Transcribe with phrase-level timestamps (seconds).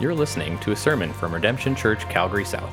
[0.00, 2.72] You're listening to a sermon from Redemption Church, Calgary South.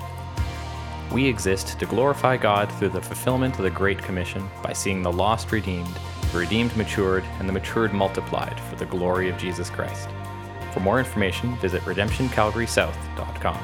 [1.12, 5.12] We exist to glorify God through the fulfillment of the Great Commission by seeing the
[5.12, 5.90] lost redeemed,
[6.32, 10.08] the redeemed matured, and the matured multiplied for the glory of Jesus Christ.
[10.72, 13.58] For more information, visit redemptioncalgarysouth.com.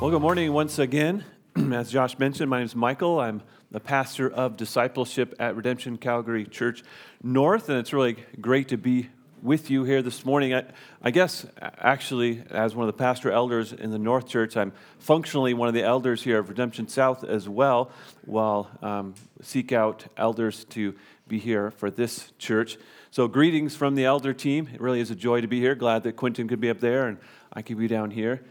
[0.00, 1.22] Well, good morning once again.
[1.54, 3.20] As Josh mentioned, my name is Michael.
[3.20, 6.82] I'm the pastor of discipleship at Redemption Calgary Church
[7.22, 9.10] North, and it's really great to be
[9.42, 10.54] with you here this morning.
[10.54, 10.64] I,
[11.02, 15.54] I, guess, actually, as one of the pastor elders in the North Church, I'm functionally
[15.54, 17.90] one of the elders here of Redemption South as well,
[18.24, 20.94] while um, seek out elders to
[21.28, 22.76] be here for this church.
[23.10, 24.68] So, greetings from the elder team.
[24.72, 25.74] It really is a joy to be here.
[25.74, 27.18] Glad that Quentin could be up there and
[27.52, 28.42] I could be down here.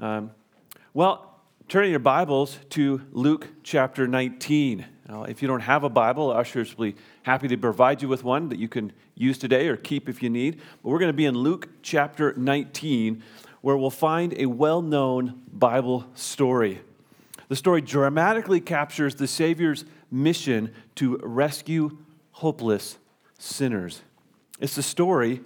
[0.00, 0.30] Um,
[0.94, 4.84] well, turning your Bibles to Luke chapter 19.
[5.08, 6.94] Now, if you don't have a Bible, ushers be
[7.28, 10.30] happy to provide you with one that you can use today or keep if you
[10.30, 10.58] need.
[10.82, 13.22] But we're going to be in Luke chapter 19,
[13.60, 16.80] where we'll find a well known Bible story.
[17.48, 21.98] The story dramatically captures the Savior's mission to rescue
[22.32, 22.96] hopeless
[23.38, 24.00] sinners.
[24.58, 25.42] It's the story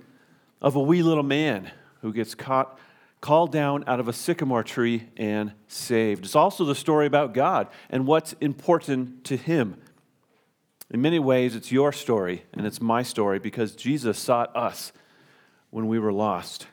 [0.61, 1.69] of a wee little man
[2.01, 2.78] who gets caught
[3.21, 6.27] called down out of a sycamore tree and saved.
[6.27, 9.83] It's also the story about God and what's important to Him.
[10.93, 14.93] In many ways, it's your story and it's my story because Jesus sought us
[15.71, 16.67] when we were lost.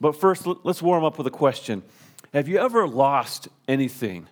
[0.00, 1.84] But first, let's warm up with a question
[2.34, 4.26] Have you ever lost anything?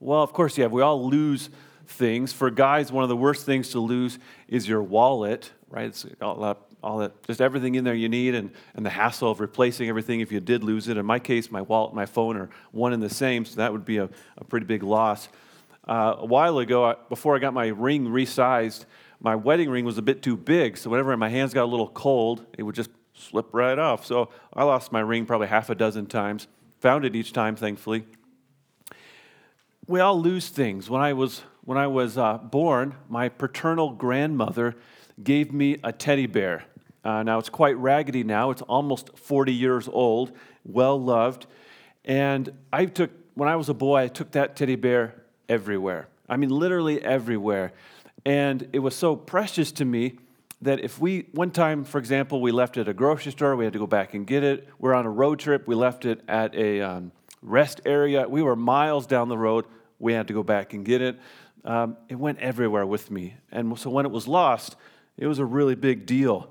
[0.00, 0.72] Well, of course you have.
[0.72, 1.48] We all lose
[1.86, 2.32] things.
[2.32, 5.86] For guys, one of the worst things to lose is your wallet, right?
[5.86, 9.88] It's all that, just everything in there you need, and, and the hassle of replacing
[9.88, 10.96] everything if you did lose it.
[10.96, 13.72] In my case, my wallet and my phone are one and the same, so that
[13.72, 15.28] would be a, a pretty big loss.
[15.86, 18.84] Uh, a while ago, before I got my ring resized,
[19.20, 21.88] my wedding ring was a bit too big, so whenever my hands got a little
[21.88, 24.06] cold, it would just slip right off.
[24.06, 26.46] So I lost my ring probably half a dozen times.
[26.80, 28.04] Found it each time, thankfully.
[29.86, 30.88] We all lose things.
[30.88, 34.74] When I was when I was uh, born, my paternal grandmother
[35.22, 36.64] gave me a teddy bear.
[37.04, 38.50] Uh, now it's quite raggedy now.
[38.50, 40.32] It's almost 40 years old,
[40.64, 41.46] well loved.
[42.04, 46.08] And I took, when I was a boy, I took that teddy bear everywhere.
[46.28, 47.72] I mean, literally everywhere.
[48.24, 50.18] And it was so precious to me
[50.62, 53.64] that if we, one time, for example, we left it at a grocery store, we
[53.64, 54.68] had to go back and get it.
[54.78, 58.28] We're on a road trip, we left it at a um, rest area.
[58.28, 59.64] We were miles down the road,
[59.98, 61.18] we had to go back and get it.
[61.64, 63.34] Um, it went everywhere with me.
[63.50, 64.76] And so when it was lost,
[65.16, 66.48] it was a really big deal.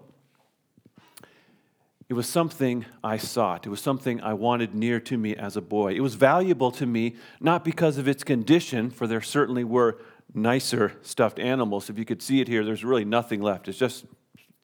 [2.12, 3.66] It was something I sought.
[3.66, 5.94] It was something I wanted near to me as a boy.
[5.94, 9.98] It was valuable to me, not because of its condition, for there certainly were
[10.34, 11.90] nicer stuffed animals.
[11.90, 13.70] If you could see it here, there's really nothing left.
[13.70, 14.04] It's just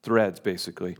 [0.03, 0.97] threads, basically.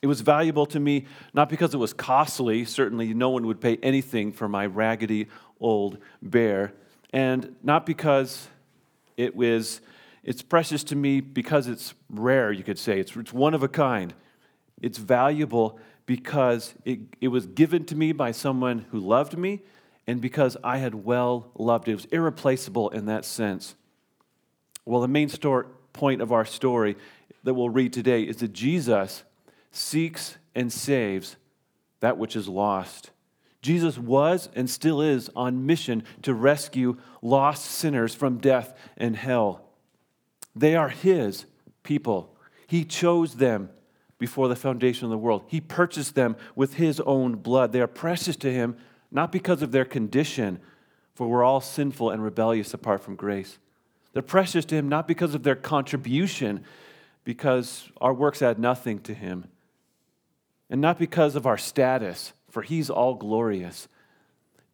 [0.00, 1.04] It was valuable to me
[1.34, 2.64] not because it was costly.
[2.64, 5.28] Certainly, no one would pay anything for my raggedy
[5.60, 6.72] old bear.
[7.12, 8.48] And not because
[9.18, 9.82] it was,
[10.24, 12.98] it's precious to me because it's rare, you could say.
[12.98, 14.14] It's, it's one of a kind.
[14.80, 19.62] It's valuable because it, it was given to me by someone who loved me
[20.06, 21.92] and because I had well loved it.
[21.92, 23.74] It was irreplaceable in that sense.
[24.84, 26.96] Well, the main story, point of our story
[27.42, 29.24] that we'll read today is that Jesus
[29.72, 31.36] seeks and saves
[32.00, 33.10] that which is lost.
[33.62, 39.64] Jesus was and still is on mission to rescue lost sinners from death and hell.
[40.54, 41.46] They are His
[41.82, 42.36] people.
[42.68, 43.70] He chose them
[44.18, 45.44] before the foundation of the world.
[45.46, 47.72] He purchased them with his own blood.
[47.72, 48.76] They are precious to him,
[49.10, 50.58] not because of their condition,
[51.14, 53.58] for we're all sinful and rebellious apart from grace.
[54.12, 56.64] They're precious to him not because of their contribution,
[57.24, 59.46] because our works add nothing to him,
[60.70, 63.88] and not because of our status, for he's all glorious.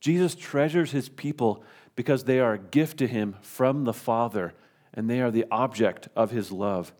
[0.00, 1.64] Jesus treasures his people
[1.96, 4.54] because they are a gift to him from the Father,
[4.94, 6.92] and they are the object of his love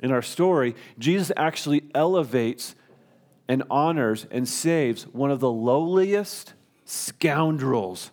[0.00, 2.74] in our story, Jesus actually elevates
[3.48, 6.54] and honors and saves one of the lowliest
[6.84, 8.10] scoundrels.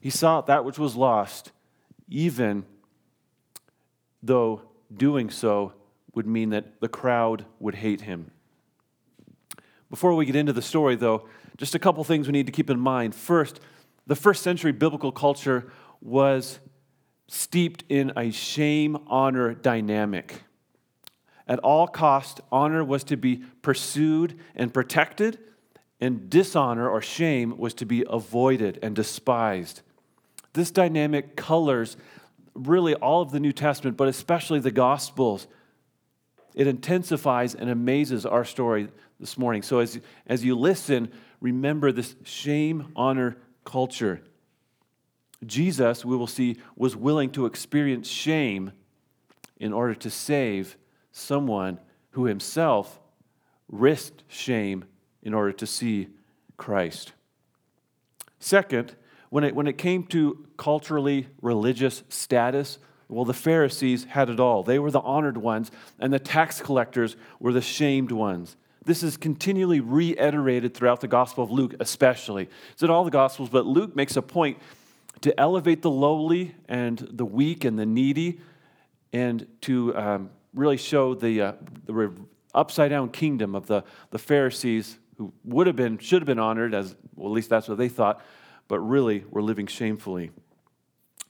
[0.00, 1.52] He sought that which was lost,
[2.08, 2.66] even
[4.22, 4.62] though
[4.94, 5.72] doing so
[6.14, 8.30] would mean that the crowd would hate him.
[9.90, 11.26] Before we get into the story, though,
[11.56, 13.14] just a couple things we need to keep in mind.
[13.14, 13.60] First,
[14.06, 15.70] the first century biblical culture
[16.00, 16.58] was
[17.28, 20.43] steeped in a shame honor dynamic.
[21.46, 25.38] At all cost, honor was to be pursued and protected,
[26.00, 29.82] and dishonor or shame was to be avoided and despised.
[30.54, 31.96] This dynamic colors
[32.54, 35.46] really all of the New Testament, but especially the Gospels.
[36.54, 38.88] it intensifies and amazes our story
[39.18, 39.62] this morning.
[39.62, 41.10] So as, as you listen,
[41.40, 44.22] remember this shame honor culture.
[45.44, 48.72] Jesus, we will see, was willing to experience shame
[49.58, 50.76] in order to save
[51.16, 51.78] someone
[52.10, 52.98] who himself
[53.68, 54.84] risked shame
[55.22, 56.08] in order to see
[56.56, 57.12] Christ.
[58.40, 58.96] Second,
[59.30, 62.78] when it, when it came to culturally religious status,
[63.08, 64.64] well, the Pharisees had it all.
[64.64, 65.70] They were the honored ones,
[66.00, 68.56] and the tax collectors were the shamed ones.
[68.84, 72.48] This is continually reiterated throughout the Gospel of Luke, especially.
[72.72, 74.58] It's in all the Gospels, but Luke makes a point
[75.20, 78.40] to elevate the lowly and the weak and the needy,
[79.12, 81.52] and to um, really show the, uh,
[81.86, 82.12] the
[82.54, 86.74] upside down kingdom of the, the Pharisees who would have been, should have been honored,
[86.74, 88.20] as well, at least that's what they thought,
[88.68, 90.30] but really were living shamefully.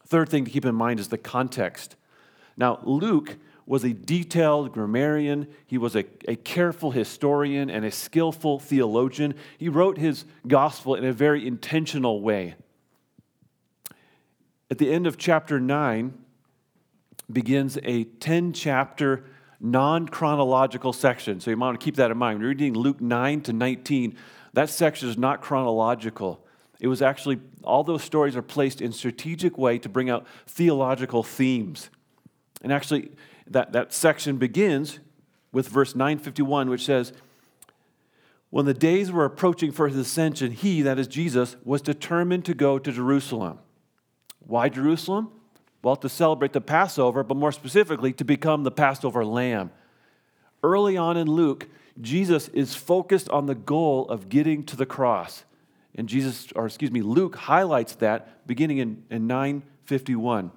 [0.06, 1.96] Third thing to keep in mind is the context.
[2.56, 3.36] Now, Luke
[3.66, 9.34] was a detailed grammarian, he was a, a careful historian and a skillful theologian.
[9.56, 12.56] He wrote his gospel in a very intentional way.
[14.70, 16.23] At the end of chapter 9
[17.30, 19.24] begins a 10 chapter
[19.60, 21.40] non chronological section.
[21.40, 22.36] So you want to keep that in mind.
[22.36, 24.16] When you're reading Luke 9 to 19,
[24.52, 26.44] that section is not chronological.
[26.80, 31.22] It was actually, all those stories are placed in strategic way to bring out theological
[31.22, 31.88] themes.
[32.62, 33.10] And actually,
[33.46, 34.98] that, that section begins
[35.52, 37.12] with verse 951, which says,
[38.50, 42.54] When the days were approaching for his ascension, he, that is Jesus, was determined to
[42.54, 43.60] go to Jerusalem.
[44.40, 45.30] Why Jerusalem?
[45.84, 49.70] Well, to celebrate the Passover, but more specifically, to become the Passover lamb.
[50.62, 51.68] Early on in Luke,
[52.00, 55.44] Jesus is focused on the goal of getting to the cross.
[55.94, 60.50] And Jesus, or excuse me, Luke highlights that beginning in, in 951.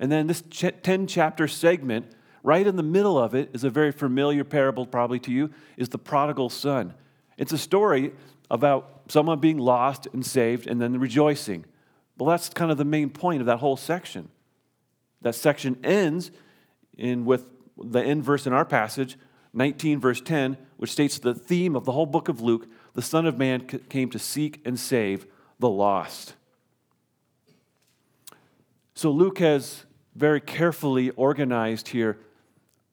[0.00, 2.06] And then this 10 chapter segment,
[2.42, 5.90] right in the middle of it, is a very familiar parable, probably to you, is
[5.90, 6.94] the prodigal son.
[7.38, 8.12] It's a story
[8.50, 11.64] about someone being lost and saved and then rejoicing.
[12.18, 14.30] Well, that's kind of the main point of that whole section.
[15.24, 16.30] That section ends
[16.98, 17.48] in with
[17.78, 19.16] the end verse in our passage,
[19.54, 23.26] 19 verse 10, which states the theme of the whole book of Luke the Son
[23.26, 25.26] of Man came to seek and save
[25.58, 26.34] the lost.
[28.94, 32.18] So Luke has very carefully organized here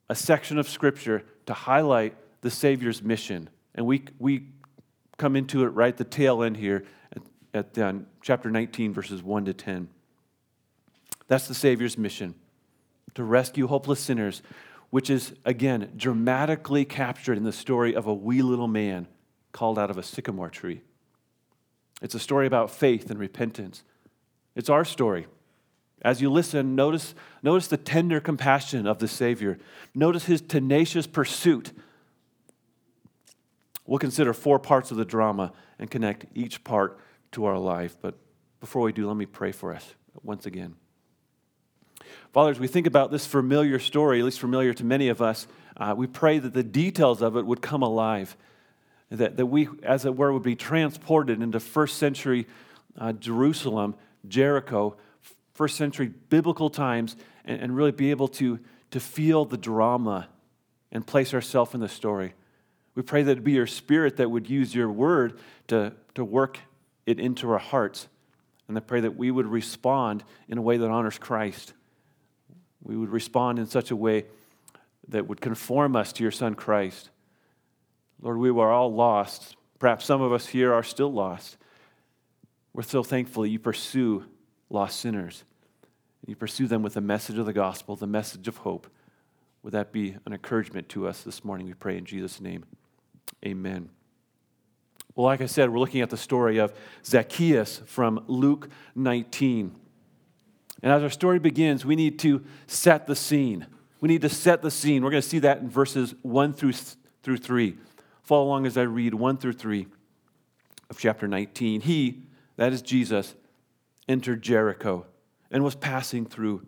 [0.09, 3.49] a section of Scripture to highlight the Savior's mission.
[3.75, 4.47] And we, we
[5.17, 7.21] come into it right the tail end here at,
[7.53, 9.87] at um, chapter 19, verses 1 to 10.
[11.31, 12.35] That's the Savior's mission
[13.15, 14.41] to rescue hopeless sinners,
[14.89, 19.07] which is, again, dramatically captured in the story of a wee little man
[19.53, 20.81] called out of a sycamore tree.
[22.01, 23.85] It's a story about faith and repentance.
[24.57, 25.27] It's our story.
[26.01, 29.57] As you listen, notice, notice the tender compassion of the Savior.
[29.95, 31.71] Notice his tenacious pursuit.
[33.85, 36.99] We'll consider four parts of the drama and connect each part
[37.31, 37.95] to our life.
[38.01, 38.15] But
[38.59, 40.75] before we do, let me pray for us once again.
[42.31, 45.47] Father, as we think about this familiar story, at least familiar to many of us,
[45.75, 48.37] uh, we pray that the details of it would come alive
[49.11, 52.47] that, that we, as it were, would be transported into first century
[52.97, 53.95] uh, Jerusalem,
[54.27, 54.95] Jericho,
[55.53, 58.59] first century biblical times, and, and really be able to,
[58.91, 60.29] to feel the drama
[60.91, 62.33] and place ourselves in the story.
[62.95, 66.59] We pray that it be your spirit that would use your word to, to work
[67.05, 68.07] it into our hearts.
[68.67, 71.73] And I pray that we would respond in a way that honors Christ.
[72.83, 74.25] We would respond in such a way
[75.07, 77.09] that would conform us to your Son Christ.
[78.21, 79.55] Lord, we were all lost.
[79.79, 81.57] Perhaps some of us here are still lost.
[82.73, 84.25] We're so thankful that you pursue
[84.69, 85.43] lost sinners.
[86.25, 88.87] You pursue them with the message of the gospel, the message of hope.
[89.63, 91.67] Would that be an encouragement to us this morning?
[91.67, 92.63] We pray in Jesus' name.
[93.45, 93.89] Amen.
[95.15, 96.73] Well, like I said, we're looking at the story of
[97.05, 99.75] Zacchaeus from Luke 19.
[100.83, 103.67] And as our story begins, we need to set the scene.
[103.99, 105.03] We need to set the scene.
[105.03, 106.73] We're going to see that in verses 1 through,
[107.21, 107.77] through 3.
[108.23, 109.87] Follow along as I read 1 through 3
[110.89, 111.81] of chapter 19.
[111.81, 112.23] He,
[112.57, 113.35] that is Jesus,
[114.07, 115.05] entered Jericho
[115.51, 116.65] and was passing through.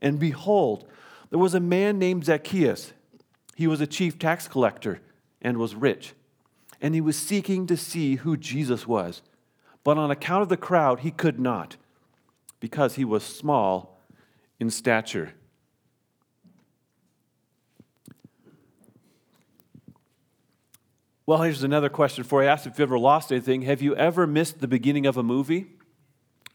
[0.00, 0.86] And behold,
[1.30, 2.92] there was a man named Zacchaeus.
[3.54, 5.00] He was a chief tax collector
[5.42, 6.14] and was rich.
[6.80, 9.20] And he was seeking to see who Jesus was.
[9.84, 11.76] But on account of the crowd, he could not,
[12.60, 13.98] because he was small
[14.60, 15.32] in stature.
[21.26, 22.48] Well, here's another question for you.
[22.48, 23.62] I asked if you've ever lost anything.
[23.62, 25.68] Have you ever missed the beginning of a movie?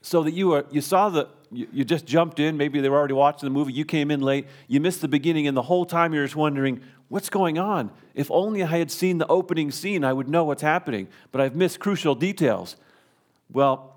[0.01, 2.57] So that you, are, you saw the, you, you just jumped in.
[2.57, 3.71] Maybe they were already watching the movie.
[3.71, 4.47] You came in late.
[4.67, 7.89] You missed the beginning, and the whole time you're just wondering, what's going on?
[8.13, 11.55] If only I had seen the opening scene, I would know what's happening, but I've
[11.55, 12.75] missed crucial details.
[13.49, 13.94] Well,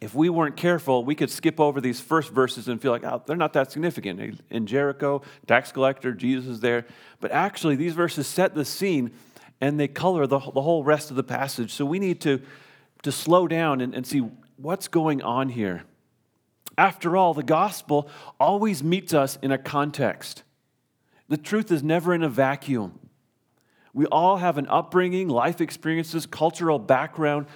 [0.00, 3.22] if we weren't careful, we could skip over these first verses and feel like, oh,
[3.26, 4.40] they're not that significant.
[4.50, 6.84] In Jericho, tax collector, Jesus is there.
[7.20, 9.12] But actually, these verses set the scene
[9.60, 11.72] and they color the, the whole rest of the passage.
[11.72, 12.42] So we need to,
[13.02, 14.22] to slow down and, and see
[14.56, 15.84] what's going on here.
[16.76, 20.42] After all, the gospel always meets us in a context.
[21.28, 22.98] The truth is never in a vacuum.
[23.94, 27.46] We all have an upbringing, life experiences, cultural background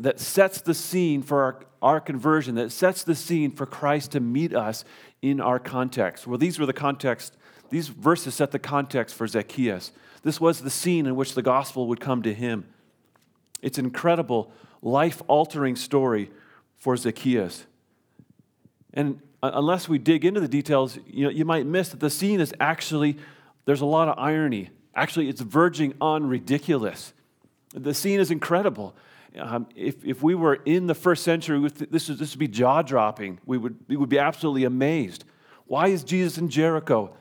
[0.00, 4.20] that sets the scene for our, our conversion, that sets the scene for Christ to
[4.20, 4.84] meet us
[5.22, 6.26] in our context.
[6.26, 7.36] Well, these were the context,
[7.70, 9.92] these verses set the context for Zacchaeus.
[10.22, 12.66] This was the scene in which the gospel would come to him.
[13.62, 14.50] It's an incredible,
[14.82, 16.30] life altering story
[16.76, 17.66] for Zacchaeus.
[18.94, 22.40] And unless we dig into the details, you, know, you might miss that the scene
[22.40, 23.16] is actually,
[23.64, 24.70] there's a lot of irony.
[24.94, 27.12] Actually, it's verging on ridiculous.
[27.74, 28.96] The scene is incredible.
[29.38, 32.82] Um, if, if we were in the first century, this, is, this would be jaw
[32.82, 33.38] dropping.
[33.46, 35.24] We would, we would be absolutely amazed.
[35.66, 37.14] Why is Jesus in Jericho?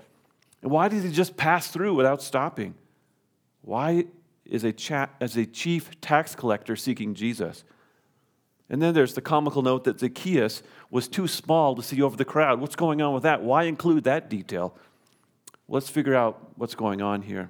[0.61, 2.75] And why did he just pass through without stopping?
[3.61, 4.05] Why
[4.45, 7.63] is a, chat, as a chief tax collector seeking Jesus?
[8.69, 12.25] And then there's the comical note that Zacchaeus was too small to see over the
[12.25, 12.59] crowd.
[12.59, 13.41] What's going on with that?
[13.41, 14.75] Why include that detail?
[15.69, 17.49] Let's figure out what's going on here.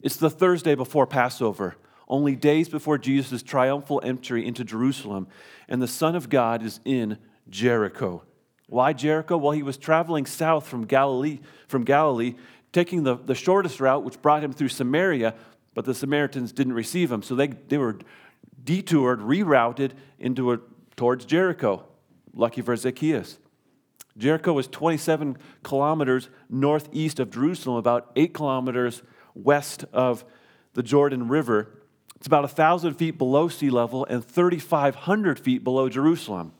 [0.00, 1.76] It's the Thursday before Passover,
[2.12, 5.26] only days before Jesus' triumphal entry into Jerusalem,
[5.66, 7.16] and the Son of God is in
[7.48, 8.22] Jericho.
[8.68, 9.38] Why Jericho?
[9.38, 12.34] Well, he was traveling south from Galilee, from Galilee
[12.70, 15.34] taking the, the shortest route, which brought him through Samaria,
[15.74, 17.22] but the Samaritans didn't receive him.
[17.22, 17.98] So they, they were
[18.62, 20.58] detoured, rerouted into a,
[20.96, 21.84] towards Jericho.
[22.34, 23.38] Lucky for Zacchaeus.
[24.18, 29.02] Jericho was 27 kilometers northeast of Jerusalem, about eight kilometers
[29.34, 30.26] west of
[30.74, 31.78] the Jordan River.
[32.22, 36.52] It's about 1,000 feet below sea level and 3,500 feet below Jerusalem.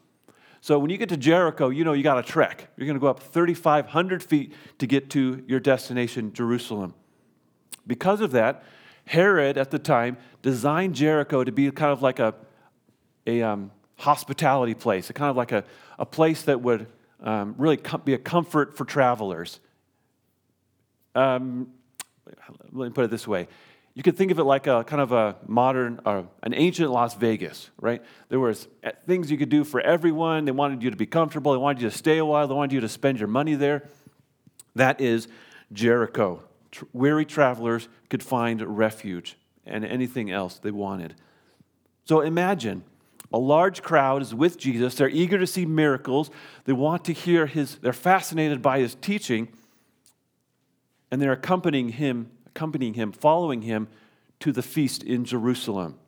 [0.60, 2.68] So when you get to Jericho, you know you got to trek.
[2.76, 6.94] You're going to go up 3,500 feet to get to your destination, Jerusalem.
[7.86, 8.64] Because of that,
[9.04, 12.34] Herod at the time designed Jericho to be kind of like a,
[13.28, 15.62] a um, hospitality place, a kind of like a,
[15.96, 16.88] a place that would
[17.20, 19.60] um, really com- be a comfort for travelers.
[21.14, 21.68] Um,
[22.72, 23.46] let me put it this way
[23.94, 27.14] you could think of it like a kind of a modern, uh, an ancient Las
[27.14, 28.02] Vegas, right?
[28.30, 30.46] There was uh, things you could do for everyone.
[30.46, 31.52] They wanted you to be comfortable.
[31.52, 32.48] They wanted you to stay a while.
[32.48, 33.88] They wanted you to spend your money there.
[34.74, 35.28] That is
[35.72, 36.42] Jericho.
[36.70, 41.14] Tr- weary travelers could find refuge and anything else they wanted.
[42.04, 42.84] So imagine
[43.32, 44.94] a large crowd is with Jesus.
[44.94, 46.30] They're eager to see miracles.
[46.64, 49.48] They want to hear his, they're fascinated by his teaching,
[51.10, 53.88] and they're accompanying him accompanying him, following him
[54.40, 55.98] to the feast in Jerusalem.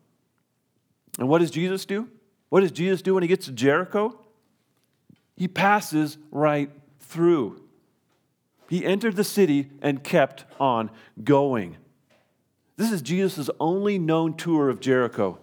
[1.18, 2.08] And what does Jesus do?
[2.48, 4.18] What does Jesus do when he gets to Jericho?
[5.36, 6.70] He passes right
[7.00, 7.62] through.
[8.68, 10.90] He entered the city and kept on
[11.22, 11.76] going.
[12.76, 15.38] This is Jesus' only known tour of Jericho,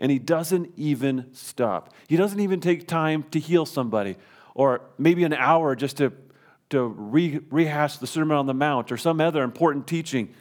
[0.00, 1.92] and he doesn't even stop.
[2.08, 4.16] He doesn't even take time to heal somebody,
[4.54, 6.12] or maybe an hour just to,
[6.70, 10.34] to re, rehash the Sermon on the Mount or some other important teaching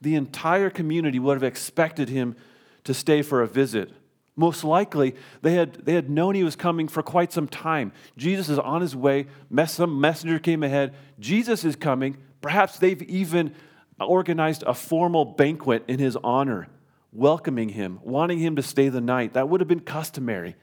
[0.00, 2.36] the entire community would have expected him
[2.84, 3.92] to stay for a visit.
[4.36, 7.92] Most likely, they had, they had known he was coming for quite some time.
[8.16, 9.26] Jesus is on his way.
[9.66, 10.94] Some messenger came ahead.
[11.18, 12.16] Jesus is coming.
[12.40, 13.52] Perhaps they've even
[13.98, 16.68] organized a formal banquet in his honor,
[17.12, 19.32] welcoming him, wanting him to stay the night.
[19.32, 20.54] That would have been customary.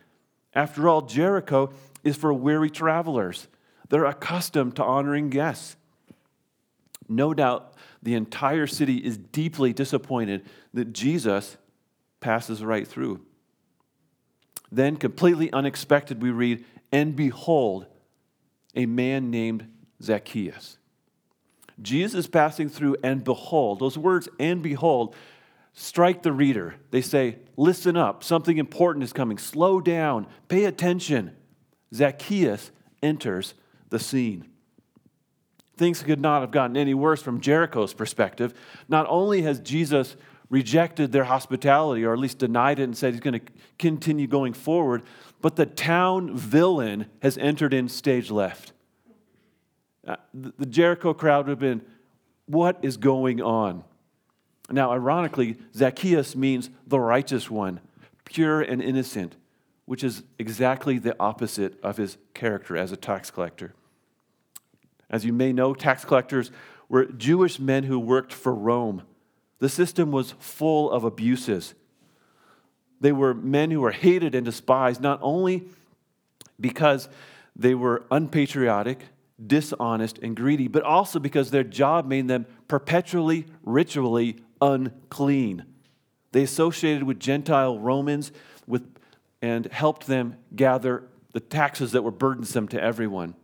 [0.54, 3.50] After all, Jericho is for weary travelers,
[3.90, 5.76] they're accustomed to honoring guests.
[7.10, 7.75] No doubt
[8.06, 10.46] the entire city is deeply disappointed
[10.76, 11.58] that Jesus
[12.20, 13.20] passes right through.
[14.72, 17.88] Then, completely unexpected, we read, And behold,
[18.76, 19.68] a man named
[20.04, 20.78] Zacchaeus.
[21.82, 25.16] Jesus is passing through, and behold, those words, and behold,
[25.74, 26.76] strike the reader.
[26.92, 29.40] They say, Listen up, something important is coming.
[29.40, 31.36] Slow down, pay attention.
[31.92, 32.70] Zacchaeus
[33.02, 33.56] enters
[33.90, 34.46] the scene.
[35.78, 38.54] Things could not have gotten any worse from Jericho's perspective.
[38.88, 40.16] Not only has Jesus
[40.50, 43.46] rejected their hospitality, or at least denied it and said he's going to
[43.80, 45.04] continue going forward,
[45.42, 48.72] but the town villain has entered in stage left.
[50.08, 51.82] Uh, the Jericho crowd would have been,
[52.46, 53.84] What is going on?
[54.70, 57.82] Now, ironically, Zacchaeus means the righteous one,
[58.24, 59.36] pure and innocent.
[59.86, 63.76] which is exactly the opposite of his character as a tax collector.
[65.10, 66.52] As you may know, tax collectors
[66.90, 69.04] were Jewish men who worked for Rome.
[69.60, 71.74] The system was full of abuses.
[73.00, 75.64] They were men who were hated and despised, not only
[76.60, 77.10] because
[77.56, 79.00] they were unpatriotic,
[79.46, 85.66] dishonest, and greedy, but also because their job made them perpetually, ritually unclean.
[86.32, 88.32] They associated with Gentile Romans
[88.68, 88.84] with,
[89.42, 93.36] and helped them gather the taxes that were burdensome to everyone.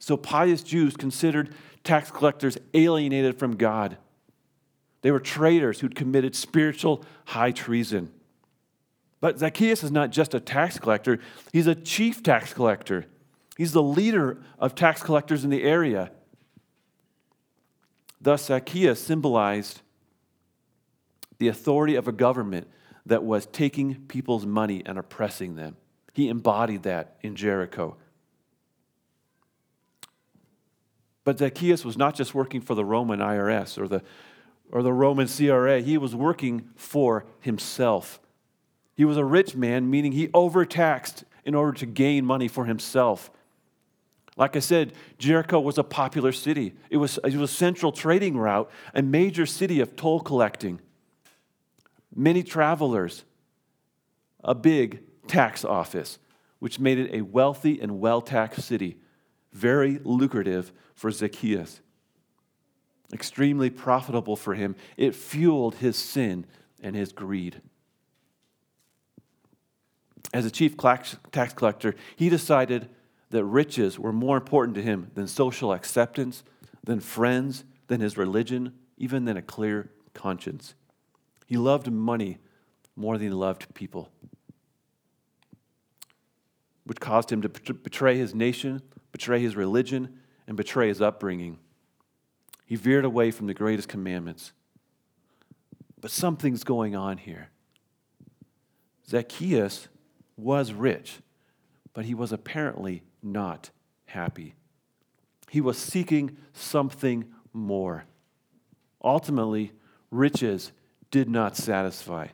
[0.00, 1.54] So pious Jews considered
[1.84, 3.98] tax collectors alienated from God.
[5.02, 8.10] They were traitors who'd committed spiritual high treason.
[9.20, 11.20] But Zacchaeus is not just a tax collector,
[11.52, 13.06] he's a chief tax collector.
[13.56, 16.10] He's the leader of tax collectors in the area.
[18.20, 19.82] Thus, Zacchaeus symbolized
[21.38, 22.68] the authority of a government
[23.04, 25.76] that was taking people's money and oppressing them.
[26.14, 27.96] He embodied that in Jericho.
[31.24, 34.02] But Zacchaeus was not just working for the Roman IRS or the,
[34.70, 38.20] or the Roman CRA, he was working for himself.
[38.96, 43.30] He was a rich man, meaning he overtaxed in order to gain money for himself.
[44.36, 46.74] Like I said, Jericho was a popular city.
[46.88, 50.80] It was, it was a central trading route, a major city of toll collecting.
[52.14, 53.24] Many travelers,
[54.42, 56.18] a big tax office,
[56.58, 58.96] which made it a wealthy and well taxed city,
[59.52, 61.80] very lucrative for Zacchaeus.
[63.10, 64.76] Extremely profitable for him.
[64.98, 66.44] It fueled his sin
[66.82, 67.62] and his greed.
[70.34, 71.16] As a chief tax
[71.54, 72.90] collector, he decided
[73.30, 76.44] that riches were more important to him than social acceptance,
[76.84, 80.74] than friends, than his religion, even than a clear conscience.
[81.46, 82.36] He loved money
[82.94, 84.10] more than he loved people,
[86.84, 90.19] which caused him to betray his nation, betray his religion,
[90.50, 91.56] and betray his upbringing.
[92.66, 94.52] He veered away from the greatest commandments.
[96.00, 97.50] But something's going on here.
[99.08, 99.86] Zacchaeus
[100.36, 101.20] was rich,
[101.94, 103.70] but he was apparently not
[104.06, 104.56] happy.
[105.48, 108.06] He was seeking something more.
[109.04, 109.70] Ultimately,
[110.10, 110.72] riches
[111.12, 112.26] did not satisfy.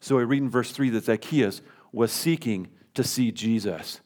[0.00, 4.02] So we read in verse 3 that Zacchaeus was seeking to see Jesus.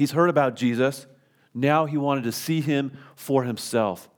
[0.00, 1.06] He's heard about Jesus.
[1.52, 4.08] Now he wanted to see him for himself.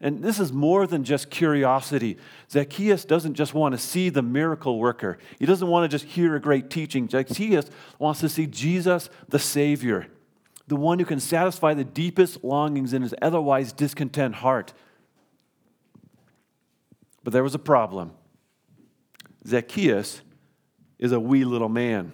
[0.00, 2.18] And this is more than just curiosity.
[2.50, 6.34] Zacchaeus doesn't just want to see the miracle worker, he doesn't want to just hear
[6.34, 7.08] a great teaching.
[7.08, 7.70] Zacchaeus
[8.00, 10.08] wants to see Jesus, the Savior,
[10.66, 14.72] the one who can satisfy the deepest longings in his otherwise discontent heart.
[17.22, 18.10] But there was a problem.
[19.46, 20.20] Zacchaeus
[20.98, 22.12] is a wee little man.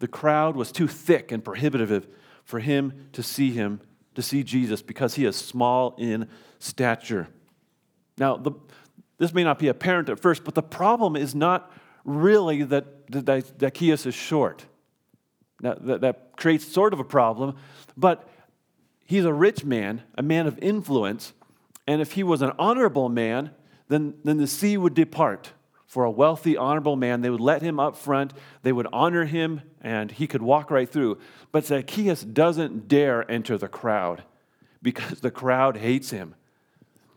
[0.00, 2.08] The crowd was too thick and prohibitive
[2.44, 3.80] for him to see him
[4.14, 7.28] to see Jesus because he is small in stature.
[8.18, 8.52] Now, the,
[9.18, 11.72] this may not be apparent at first, but the problem is not
[12.04, 14.64] really that, that Zacchaeus is short.
[15.62, 17.56] Now, that, that creates sort of a problem,
[17.96, 18.28] but
[19.04, 21.32] he's a rich man, a man of influence,
[21.86, 23.50] and if he was an honorable man,
[23.88, 25.52] then, then the sea would depart
[25.90, 27.20] for a wealthy, honorable man.
[27.20, 30.88] They would let him up front, they would honor him, and he could walk right
[30.88, 31.18] through.
[31.50, 34.22] But Zacchaeus doesn't dare enter the crowd
[34.80, 36.36] because the crowd hates him.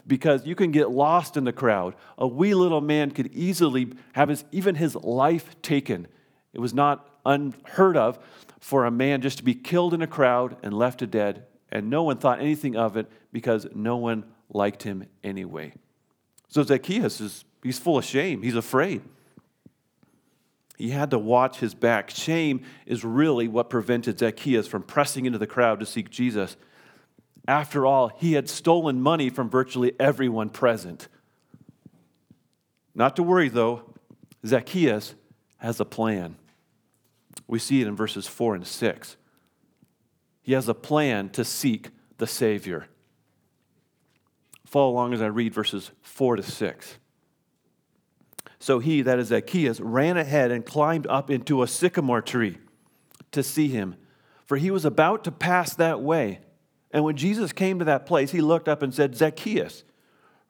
[0.07, 1.93] Because you can get lost in the crowd.
[2.17, 6.07] A wee little man could easily have his, even his life taken.
[6.51, 8.17] It was not unheard of
[8.59, 11.91] for a man just to be killed in a crowd and left to dead, and
[11.91, 15.73] no one thought anything of it because no one liked him anyway.
[16.47, 18.41] So Zacchaeus is He's full of shame.
[18.41, 19.01] He's afraid.
[20.77, 22.09] He had to watch his back.
[22.09, 26.57] Shame is really what prevented Zacchaeus from pressing into the crowd to seek Jesus.
[27.47, 31.07] After all, he had stolen money from virtually everyone present.
[32.95, 33.83] Not to worry, though,
[34.45, 35.15] Zacchaeus
[35.57, 36.35] has a plan.
[37.47, 39.17] We see it in verses 4 and 6.
[40.41, 42.87] He has a plan to seek the Savior.
[44.65, 46.97] Follow along as I read verses 4 to 6.
[48.63, 52.59] So he, that is Zacchaeus, ran ahead and climbed up into a sycamore tree
[53.33, 53.97] to see him,
[54.45, 56.39] for he was about to pass that way.
[56.89, 59.83] And when Jesus came to that place, he looked up and said, Zacchaeus,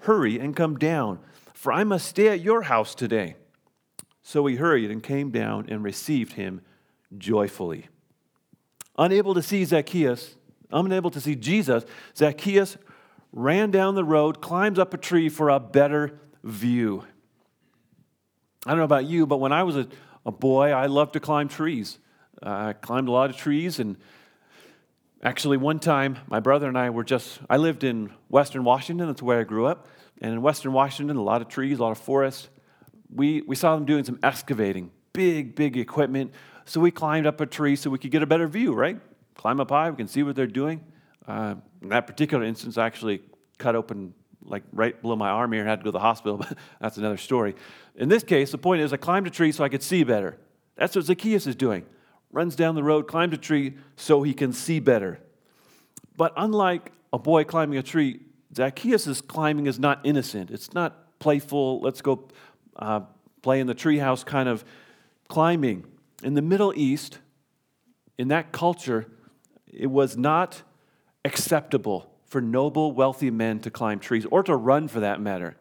[0.02, 1.22] hurry and come down,
[1.56, 3.36] for I must stay at your house today.
[4.22, 6.62] So he hurried and came down and received him
[7.18, 7.88] joyfully.
[8.96, 10.36] Unable to see Zacchaeus,
[10.72, 11.84] unable to see Jesus,
[12.16, 12.78] Zacchaeus
[13.32, 17.06] ran down the road, climbs up a tree for a better view.
[18.66, 19.88] I don't know about you, but when I was a,
[20.26, 22.00] a boy, I loved to climb trees.
[22.42, 23.98] Uh, I climbed a lot of trees, and
[25.22, 29.22] actually, one time, my brother and I were just, I lived in Western Washington, that's
[29.22, 29.88] where I grew up.
[30.22, 32.50] And in Western Washington, a lot of trees, a lot of forest.
[33.14, 36.34] We, we saw them doing some excavating, big, big equipment.
[36.66, 39.00] So we climbed up a tree so we could get a better view, right?
[39.36, 40.82] Climb up high, we can see what they're doing.
[41.28, 43.22] Uh, in that particular instance, I actually
[43.58, 44.14] cut open
[44.46, 46.98] like right below my arm here and had to go to the hospital, but that's
[46.98, 47.56] another story.
[47.96, 50.38] In this case, the point is I climbed a tree so I could see better.
[50.76, 51.86] That's what Zacchaeus is doing.
[52.32, 55.20] Runs down the road, climbs a tree so he can see better.
[56.18, 58.22] But unlike a boy climbing a tree,
[58.56, 60.52] Zacchaeus' climbing is not innocent.
[60.52, 62.28] It's not playful, let's go
[62.76, 63.02] uh,
[63.42, 64.66] play in the treehouse kind of
[65.28, 65.86] climbing.
[66.24, 67.20] In the Middle East,
[68.18, 69.08] in that culture,
[69.72, 70.64] it was not
[71.26, 75.56] acceptable for noble, wealthy men to climb trees or to run for that matter.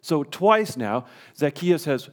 [0.00, 2.10] So, twice now, Zacchaeus has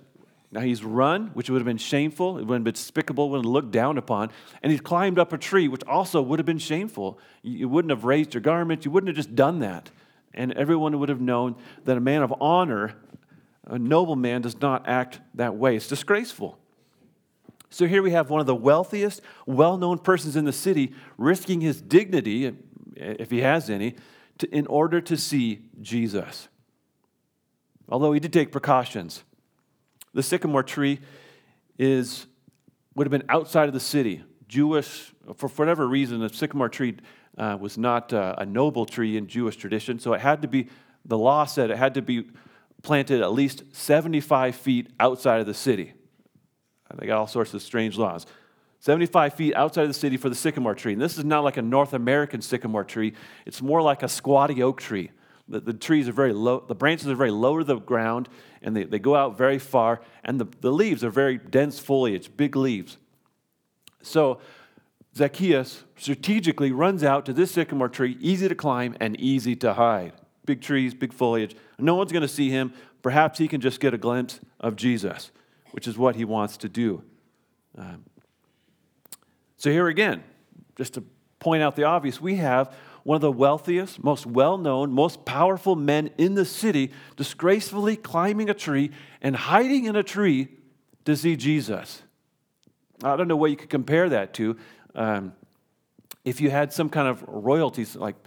[0.51, 3.45] now he's run, which would have been shameful, it would have been despicable, would have
[3.45, 4.29] looked down upon,
[4.61, 7.19] and he's climbed up a tree, which also would have been shameful.
[7.41, 9.89] You wouldn't have raised your garments, you wouldn't have just done that.
[10.33, 12.93] And everyone would have known that a man of honor,
[13.65, 15.75] a noble man, does not act that way.
[15.75, 16.59] It's disgraceful.
[17.71, 21.59] So here we have one of the wealthiest, well known persons in the city risking
[21.59, 22.55] his dignity,
[22.95, 23.95] if he has any,
[24.39, 26.47] to, in order to see Jesus.
[27.89, 29.23] Although he did take precautions.
[30.13, 30.99] The sycamore tree
[31.77, 32.25] is,
[32.95, 34.23] would have been outside of the city.
[34.47, 36.97] Jewish, for whatever reason, the sycamore tree
[37.37, 40.69] uh, was not uh, a noble tree in Jewish tradition, so it had to be,
[41.03, 42.29] the law said it had to be
[42.81, 45.93] planted at least 75 feet outside of the city.
[46.97, 48.25] They got all sorts of strange laws.
[48.85, 50.93] 75 feet outside of the city for the sycamore tree.
[50.93, 53.13] And this is not like a North American sycamore tree,
[53.47, 55.09] it's more like a squatty oak tree.
[55.47, 58.29] The, the trees are very low, the branches are very low to the ground,
[58.61, 62.29] and they, they go out very far, and the, the leaves are very dense foliage,
[62.37, 62.97] big leaves.
[64.03, 64.39] So
[65.17, 70.13] Zacchaeus strategically runs out to this sycamore tree, easy to climb and easy to hide.
[70.45, 71.55] Big trees, big foliage.
[71.79, 72.71] No one's going to see him.
[73.01, 75.31] Perhaps he can just get a glimpse of Jesus,
[75.71, 77.01] which is what he wants to do.
[77.75, 78.03] Um,
[79.65, 80.23] so, here again,
[80.75, 81.03] just to
[81.39, 85.75] point out the obvious, we have one of the wealthiest, most well known, most powerful
[85.75, 88.91] men in the city disgracefully climbing a tree
[89.23, 90.49] and hiding in a tree
[91.05, 92.03] to see Jesus.
[93.03, 94.55] I don't know what you could compare that to.
[94.93, 95.33] Um,
[96.23, 98.17] if you had some kind of royalties, like,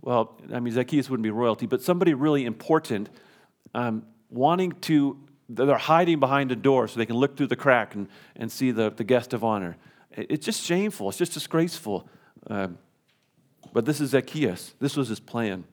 [0.00, 3.08] well, I mean, Zacchaeus wouldn't be royalty, but somebody really important
[3.72, 5.16] um, wanting to,
[5.48, 8.72] they're hiding behind a door so they can look through the crack and, and see
[8.72, 9.76] the, the guest of honor.
[10.16, 11.08] It's just shameful.
[11.08, 12.08] It's just disgraceful.
[12.48, 12.68] Uh,
[13.72, 14.74] but this is Zacchaeus.
[14.80, 15.64] This was his plan.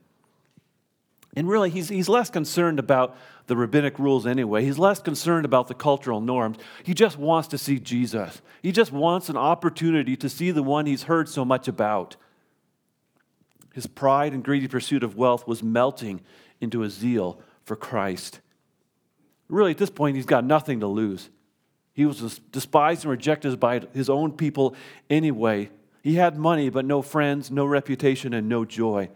[1.35, 3.15] And really, he's, he's less concerned about
[3.47, 4.63] the rabbinic rules anyway.
[4.63, 6.57] He's less concerned about the cultural norms.
[6.83, 8.41] He just wants to see Jesus.
[8.63, 12.15] He just wants an opportunity to see the one he's heard so much about.
[13.73, 16.21] His pride and greedy pursuit of wealth was melting
[16.59, 18.39] into a zeal for Christ.
[19.47, 21.29] Really, at this point, he's got nothing to lose.
[21.99, 24.73] He was despised and rejected by his own people
[25.09, 25.69] anyway.
[26.01, 29.09] He had money, but no friends, no reputation, and no joy.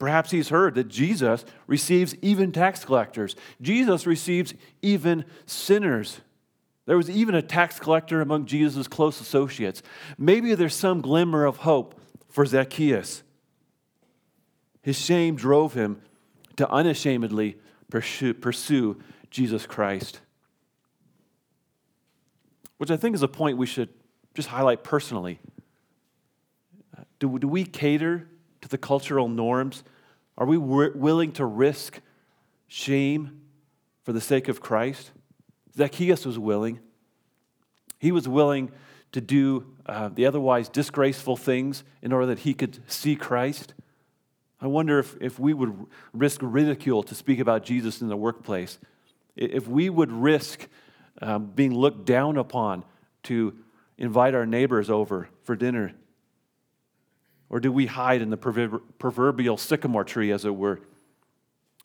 [0.00, 3.36] Perhaps he's heard that Jesus receives even tax collectors.
[3.62, 6.22] Jesus receives even sinners.
[6.86, 9.84] There was even a tax collector among Jesus' close associates.
[10.18, 13.22] Maybe there's some glimmer of hope for Zacchaeus.
[14.82, 16.02] His shame drove him
[16.56, 17.58] to unashamedly
[17.90, 20.20] pursue, pursue Jesus Christ
[22.78, 23.88] which I think is a point we should
[24.34, 25.38] just highlight personally.
[27.18, 28.28] Do, do we cater
[28.60, 29.82] to the cultural norms?
[30.36, 32.00] Are we willing to risk
[32.68, 33.40] shame
[34.04, 35.12] for the sake of Christ?
[35.76, 36.80] Zacchaeus was willing.
[37.98, 38.70] He was willing
[39.12, 43.72] to do uh, the otherwise disgraceful things in order that he could see Christ.
[44.60, 48.78] I wonder if, if we would risk ridicule to speak about Jesus in the workplace,
[49.36, 50.66] if we would risk
[51.22, 52.84] um, being looked down upon
[53.24, 53.54] to
[53.98, 55.94] invite our neighbors over for dinner?
[57.48, 60.80] Or do we hide in the proverbial sycamore tree, as it were?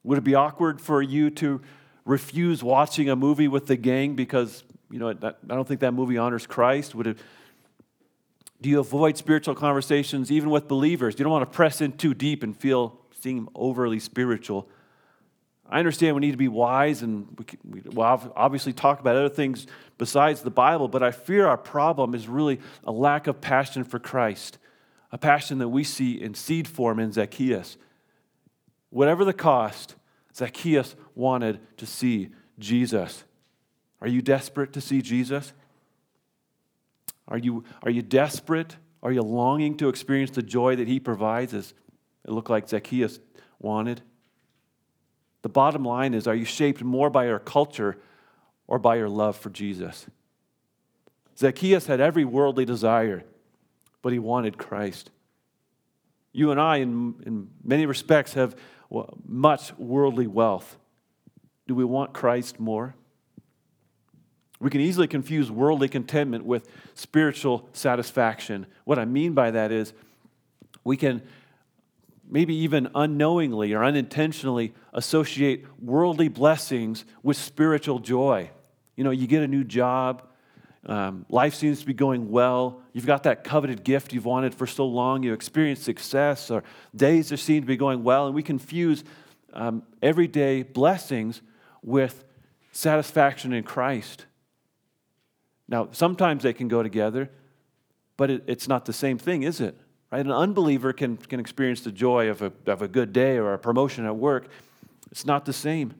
[0.03, 1.61] Would it be awkward for you to
[2.03, 6.17] refuse watching a movie with the gang because, you know, I don't think that movie
[6.17, 6.95] honors Christ?
[6.95, 7.19] Would it,
[8.59, 11.15] do you avoid spiritual conversations even with believers?
[11.19, 14.67] You don't want to press in too deep and feel seem overly spiritual.
[15.71, 17.27] I understand we need to be wise and
[17.63, 22.13] we, we obviously talk about other things besides the Bible, but I fear our problem
[22.13, 24.57] is really a lack of passion for Christ,
[25.13, 27.77] a passion that we see in seed form in Zacchaeus.
[28.89, 29.95] Whatever the cost,
[30.35, 33.23] Zacchaeus wanted to see Jesus.
[34.01, 35.53] Are you desperate to see Jesus?
[37.29, 38.75] Are you, are you desperate?
[39.01, 41.73] Are you longing to experience the joy that he provides, as
[42.25, 43.19] it looked like Zacchaeus
[43.59, 44.01] wanted?
[45.41, 47.97] The bottom line is are you shaped more by your culture
[48.67, 50.07] or by your love for Jesus?
[51.37, 53.23] Zacchaeus had every worldly desire,
[54.01, 55.09] but he wanted Christ.
[56.33, 58.55] You and I, in, in many respects, have
[59.25, 60.77] much worldly wealth.
[61.67, 62.95] Do we want Christ more?
[64.59, 68.67] We can easily confuse worldly contentment with spiritual satisfaction.
[68.83, 69.93] What I mean by that is
[70.83, 71.23] we can
[72.31, 78.49] maybe even unknowingly or unintentionally associate worldly blessings with spiritual joy.
[78.95, 80.23] You know, you get a new job,
[80.85, 84.65] um, life seems to be going well, you've got that coveted gift you've wanted for
[84.65, 86.63] so long, you experience success, or
[86.95, 89.03] days just seem to be going well, and we confuse
[89.53, 91.41] um, everyday blessings
[91.83, 92.23] with
[92.71, 94.25] satisfaction in Christ.
[95.67, 97.29] Now, sometimes they can go together,
[98.17, 99.77] but it, it's not the same thing, is it?
[100.11, 100.25] Right?
[100.25, 103.59] An unbeliever can, can experience the joy of a, of a good day or a
[103.59, 104.49] promotion at work.
[105.09, 105.93] It's not the same.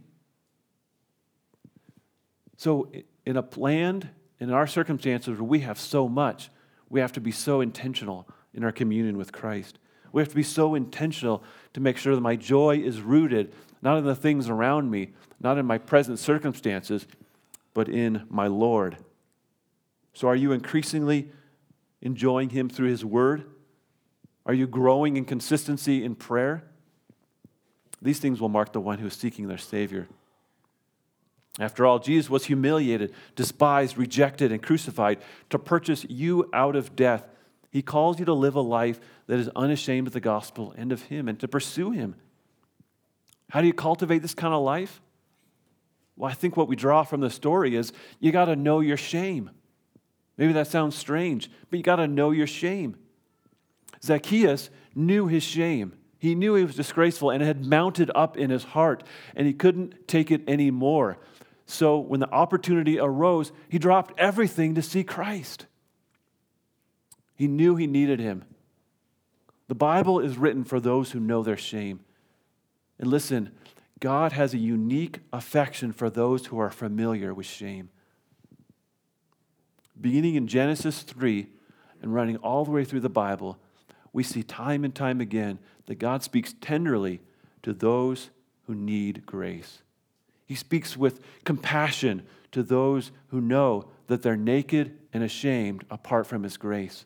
[2.57, 2.91] So,
[3.25, 6.49] in a planned, in our circumstances where we have so much,
[6.89, 9.79] we have to be so intentional in our communion with Christ.
[10.11, 11.43] We have to be so intentional
[11.73, 15.57] to make sure that my joy is rooted not in the things around me, not
[15.57, 17.07] in my present circumstances,
[17.73, 18.97] but in my Lord.
[20.13, 21.31] So, are you increasingly
[22.01, 23.45] enjoying Him through His Word?
[24.45, 26.63] Are you growing in consistency in prayer?
[28.01, 30.07] These things will mark the one who is seeking their Savior.
[31.59, 37.27] After all, Jesus was humiliated, despised, rejected, and crucified to purchase you out of death.
[37.71, 41.03] He calls you to live a life that is unashamed of the gospel and of
[41.03, 42.15] Him and to pursue Him.
[43.49, 45.01] How do you cultivate this kind of life?
[46.15, 48.97] Well, I think what we draw from the story is you got to know your
[48.97, 49.49] shame.
[50.37, 52.95] Maybe that sounds strange, but you got to know your shame.
[54.03, 55.93] Zacchaeus knew his shame.
[56.17, 59.03] He knew he was disgraceful and it had mounted up in his heart,
[59.35, 61.17] and he couldn't take it anymore.
[61.65, 65.65] So when the opportunity arose, he dropped everything to see Christ.
[67.35, 68.43] He knew he needed him.
[69.67, 72.01] The Bible is written for those who know their shame.
[72.99, 73.51] And listen,
[73.99, 77.89] God has a unique affection for those who are familiar with shame
[80.01, 81.47] beginning in Genesis 3
[82.01, 83.59] and running all the way through the Bible,
[84.13, 87.21] we see time and time again that God speaks tenderly
[87.63, 88.29] to those
[88.67, 89.81] who need grace.
[90.45, 96.43] He speaks with compassion to those who know that they're naked and ashamed apart from
[96.43, 97.05] His grace.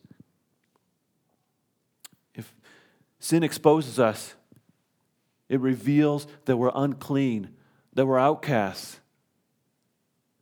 [2.34, 2.54] If
[3.20, 4.36] sin exposes us,
[5.48, 7.50] it reveals that we're unclean,
[7.94, 9.00] that we're outcasts.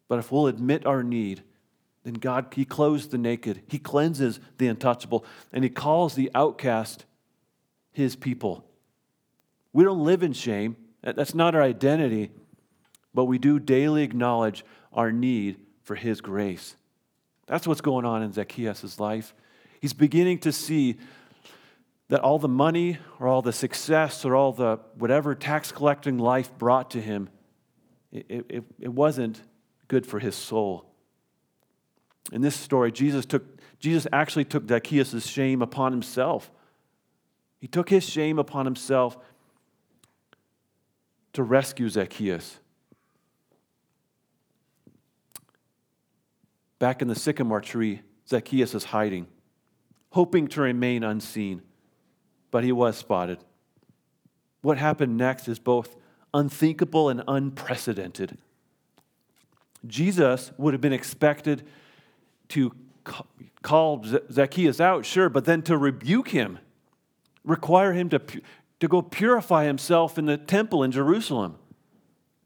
[0.08, 1.44] But if we'll admit our need,
[2.04, 7.06] then God, He clothes the naked, He cleanses the untouchable, and He calls the outcast
[7.92, 8.66] His people.
[9.72, 12.32] We don't live in shame, that's not our identity,
[13.14, 14.64] but we do daily acknowledge
[14.94, 16.76] our need for His grace.
[17.48, 19.34] That's what's going on in Zacchaeus' life.
[19.82, 20.98] He's beginning to see
[22.08, 26.56] that all the money or all the success or all the whatever tax collecting life
[26.58, 27.30] brought to him,
[28.12, 29.42] it, it, it wasn't
[29.88, 30.93] good for his soul.
[32.32, 33.44] In this story, Jesus, took,
[33.80, 36.52] Jesus actually took Zacchaeus' shame upon himself.
[37.60, 39.18] He took his shame upon himself
[41.34, 42.60] to rescue Zacchaeus.
[46.80, 49.28] Back in the sycamore tree, Zacchaeus is hiding,
[50.12, 51.62] hoping to remain unseen,
[52.52, 53.40] but he was spotted.
[54.62, 55.96] What happened next is both
[56.34, 58.38] unthinkable and unprecedented.
[59.86, 61.64] Jesus would have been expected
[62.50, 62.74] to
[63.62, 66.60] call Zacchaeus out, sure, but then to rebuke him,
[67.44, 68.22] require him to,
[68.80, 71.58] to go purify himself in the temple in Jerusalem,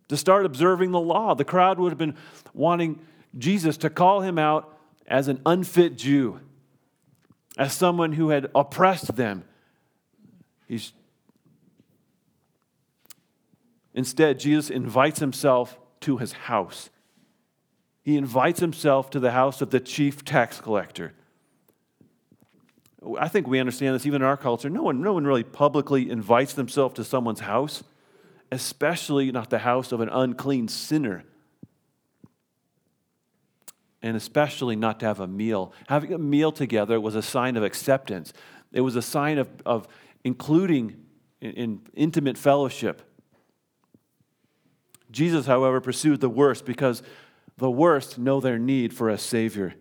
[0.08, 1.36] to start observing the law.
[1.36, 2.16] The crowd would have been
[2.54, 3.00] wanting
[3.38, 6.40] Jesus to call him out as an unfit Jew,
[7.58, 9.44] as someone who had oppressed them.
[10.68, 10.94] He's
[13.94, 16.92] Instead, Jesus invites himself to his house
[18.08, 21.12] he invites himself to the house of the chief tax collector.
[23.20, 24.70] I think we understand this even in our culture.
[24.70, 27.84] No one, no one really publicly invites themselves to someone's house,
[28.50, 31.26] especially not the house of an unclean sinner.
[34.02, 35.74] And especially not to have a meal.
[35.90, 38.32] Having a meal together was a sign of acceptance,
[38.72, 39.86] it was a sign of, of
[40.24, 40.96] including
[41.42, 43.02] in, in intimate fellowship.
[45.12, 47.04] Jesus, however, pursued the worst because
[47.58, 49.74] the worst know their need for a Savior.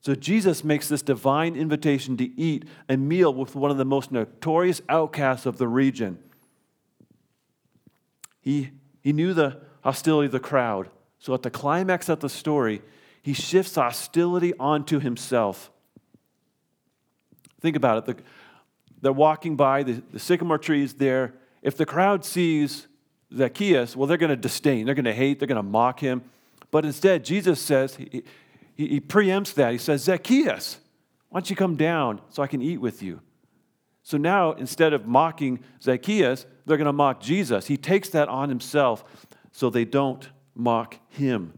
[0.00, 4.12] So Jesus makes this divine invitation to eat a meal with one of the most
[4.12, 6.18] notorious outcasts of the region.
[8.40, 8.70] He,
[9.02, 10.88] he knew the hostility of the crowd.
[11.18, 12.80] So at the climax of the story,
[13.22, 15.70] he shifts hostility onto himself.
[17.60, 18.16] Think about it.
[18.16, 18.22] The,
[19.02, 21.34] they're walking by, the, the sycamore tree is there.
[21.60, 22.86] If the crowd sees
[23.36, 26.22] Zacchaeus, well, they're going to disdain, they're going to hate, they're going to mock him.
[26.70, 28.22] But instead, Jesus says, he,
[28.76, 29.72] he, preempts that.
[29.72, 30.78] He says, Zacchaeus,
[31.30, 33.20] why don't you come down so I can eat with you?
[34.02, 37.66] So now, instead of mocking Zacchaeus, they're going to mock Jesus.
[37.66, 41.52] He takes that on himself so they don't mock him.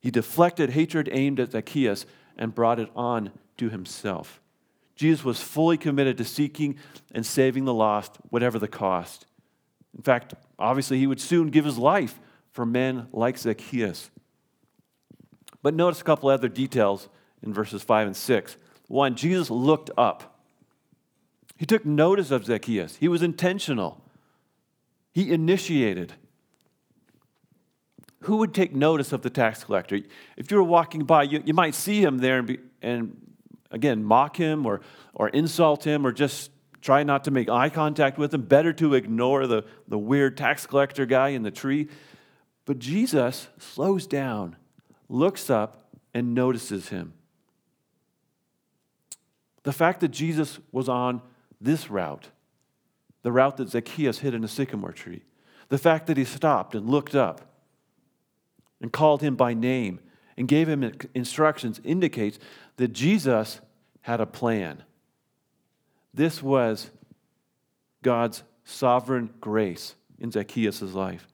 [0.00, 4.40] He deflected hatred aimed at Zacchaeus and brought it on to himself.
[4.96, 6.76] Jesus was fully committed to seeking
[7.12, 9.26] and saving the lost, whatever the cost.
[9.96, 12.18] In fact, obviously, he would soon give his life
[12.60, 14.10] for men like Zacchaeus.
[15.62, 17.08] But notice a couple other details
[17.42, 18.56] in verses 5 and 6.
[18.86, 20.42] One, Jesus looked up.
[21.56, 22.96] He took notice of Zacchaeus.
[22.96, 24.04] He was intentional.
[25.10, 26.12] He initiated.
[28.24, 29.98] Who would take notice of the tax collector?
[30.36, 33.16] If you were walking by, you, you might see him there and, be, and
[33.70, 34.82] again, mock him or,
[35.14, 36.50] or insult him or just
[36.82, 38.42] try not to make eye contact with him.
[38.42, 41.88] Better to ignore the, the weird tax collector guy in the tree.
[42.70, 44.54] But Jesus slows down
[45.08, 47.14] looks up and notices him.
[49.64, 51.20] The fact that Jesus was on
[51.60, 52.28] this route,
[53.22, 55.24] the route that Zacchaeus hid in a sycamore tree,
[55.68, 57.40] the fact that he stopped and looked up
[58.80, 59.98] and called him by name
[60.36, 62.38] and gave him instructions indicates
[62.76, 63.60] that Jesus
[64.02, 64.84] had a plan.
[66.14, 66.92] This was
[68.04, 71.26] God's sovereign grace in Zacchaeus' life.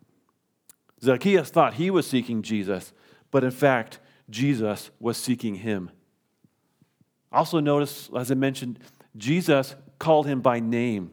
[1.03, 2.93] Zacchaeus thought he was seeking Jesus,
[3.31, 3.99] but in fact,
[4.31, 5.91] Jesus was seeking him.
[7.31, 8.79] Also, notice, as I mentioned,
[9.17, 11.11] Jesus called him by name.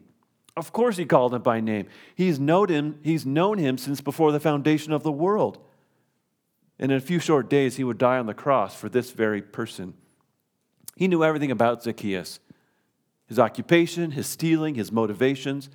[0.56, 1.86] Of course, he called him by name.
[2.14, 5.58] He's known him, he's known him since before the foundation of the world.
[6.78, 9.42] And in a few short days, he would die on the cross for this very
[9.42, 9.94] person.
[10.96, 12.40] He knew everything about Zacchaeus
[13.26, 15.70] his occupation, his stealing, his motivations.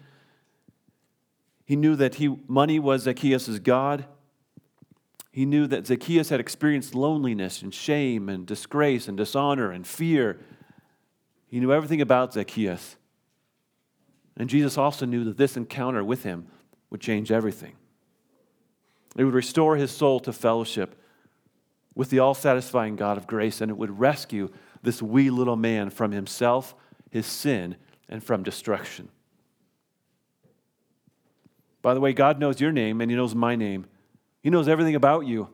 [1.69, 4.05] He knew that he, money was Zacchaeus' God.
[5.31, 10.39] He knew that Zacchaeus had experienced loneliness and shame and disgrace and dishonor and fear.
[11.45, 12.95] He knew everything about Zacchaeus.
[14.35, 16.47] And Jesus also knew that this encounter with him
[16.89, 17.75] would change everything.
[19.15, 20.99] It would restore his soul to fellowship
[21.93, 24.49] with the all satisfying God of grace, and it would rescue
[24.81, 26.73] this wee little man from himself,
[27.11, 27.75] his sin,
[28.09, 29.09] and from destruction.
[31.81, 33.85] By the way, God knows your name and He knows my name.
[34.41, 35.49] He knows everything about you.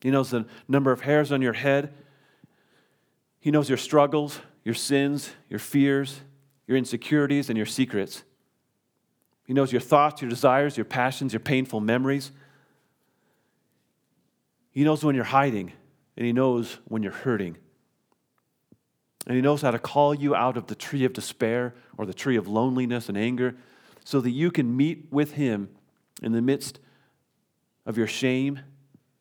[0.00, 1.94] He knows the number of hairs on your head.
[3.40, 6.20] He knows your struggles, your sins, your fears,
[6.66, 8.22] your insecurities, and your secrets.
[9.46, 12.32] He knows your thoughts, your desires, your passions, your painful memories.
[14.70, 15.72] He knows when you're hiding,
[16.16, 17.56] and He knows when you're hurting.
[19.26, 22.14] And He knows how to call you out of the tree of despair or the
[22.14, 23.56] tree of loneliness and anger
[24.04, 25.70] so that you can meet with Him
[26.22, 26.78] in the midst
[27.86, 28.60] of your shame,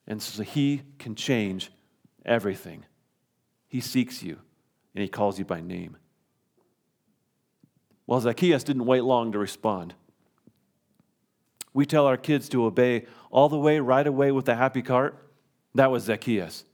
[0.06, 1.72] and so He can change
[2.26, 2.86] everything.
[3.68, 4.38] He seeks you,
[4.94, 5.98] and He calls you by name.
[8.06, 9.96] Well, Zacchaeus didn't wait long to respond.
[11.74, 15.18] We tell our kids to obey all the way, right away with a happy heart.
[15.74, 16.66] That was Zacchaeus.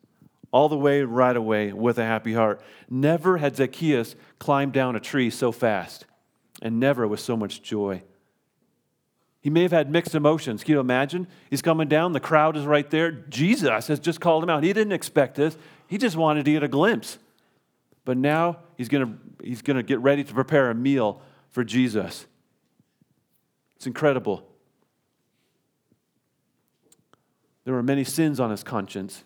[0.51, 2.61] All the way, right away with a happy heart.
[2.89, 6.05] Never had Zacchaeus climbed down a tree so fast,
[6.61, 8.01] and never with so much joy.
[9.41, 10.63] He may have had mixed emotions.
[10.63, 11.27] Can you imagine?
[11.49, 13.11] He's coming down, the crowd is right there.
[13.11, 14.63] Jesus has just called him out.
[14.63, 17.17] He didn't expect this, he just wanted to get a glimpse.
[18.05, 22.25] But now he's going he's going to get ready to prepare a meal for Jesus.
[23.75, 24.45] It's incredible.
[27.63, 29.23] There were many sins on his conscience.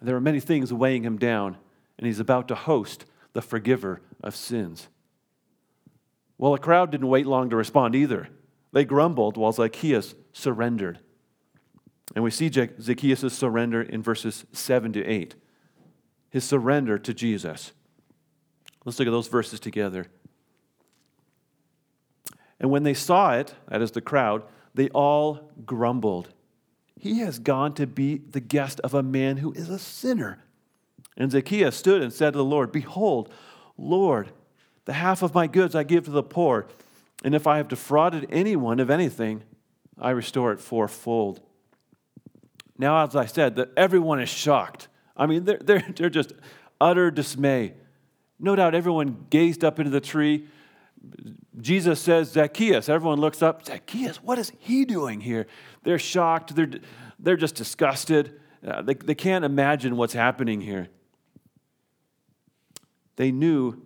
[0.00, 1.56] There were many things weighing him down,
[1.96, 4.88] and he's about to host the forgiver of sins.
[6.38, 8.28] Well, the crowd didn't wait long to respond either.
[8.72, 11.00] They grumbled while Zacchaeus surrendered.
[12.14, 15.34] And we see Zacchaeus' surrender in verses 7 to 8.
[16.30, 17.72] His surrender to Jesus.
[18.84, 20.06] Let's look at those verses together.
[22.60, 24.42] And when they saw it, that is the crowd,
[24.74, 26.28] they all grumbled.
[26.98, 30.42] He has gone to be the guest of a man who is a sinner.
[31.16, 33.32] And Zacchaeus stood and said to the Lord, Behold,
[33.76, 34.30] Lord,
[34.88, 36.66] the half of my goods I give to the poor.
[37.22, 39.42] And if I have defrauded anyone of anything,
[40.00, 41.42] I restore it fourfold.
[42.78, 44.88] Now, as I said, everyone is shocked.
[45.14, 46.32] I mean, they're, they're, they're just
[46.80, 47.74] utter dismay.
[48.40, 50.46] No doubt everyone gazed up into the tree.
[51.60, 52.88] Jesus says, Zacchaeus.
[52.88, 53.66] Everyone looks up.
[53.66, 55.48] Zacchaeus, what is he doing here?
[55.82, 56.56] They're shocked.
[56.56, 56.70] They're,
[57.18, 58.40] they're just disgusted.
[58.66, 60.88] Uh, they, they can't imagine what's happening here.
[63.16, 63.82] They knew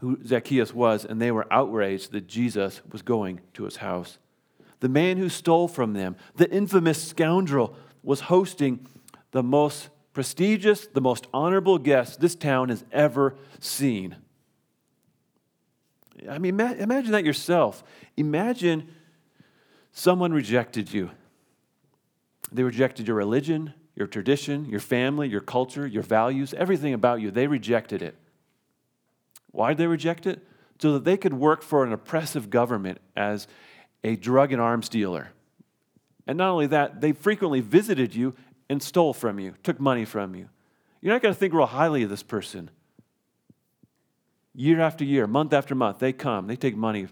[0.00, 4.18] who Zacchaeus was, and they were outraged that Jesus was going to his house.
[4.80, 8.86] The man who stole from them, the infamous scoundrel, was hosting
[9.30, 14.16] the most prestigious, the most honorable guest this town has ever seen.
[16.28, 17.82] I mean, imagine that yourself.
[18.16, 18.88] Imagine
[19.92, 21.10] someone rejected you.
[22.52, 27.30] They rejected your religion, your tradition, your family, your culture, your values, everything about you.
[27.30, 28.14] They rejected it.
[29.50, 30.46] Why did they reject it?
[30.80, 33.46] So that they could work for an oppressive government as
[34.04, 35.30] a drug and arms dealer.
[36.26, 38.34] And not only that, they frequently visited you
[38.68, 40.48] and stole from you, took money from you.
[41.00, 42.70] You're not going to think real highly of this person.
[44.54, 47.08] Year after year, month after month, they come, they take money,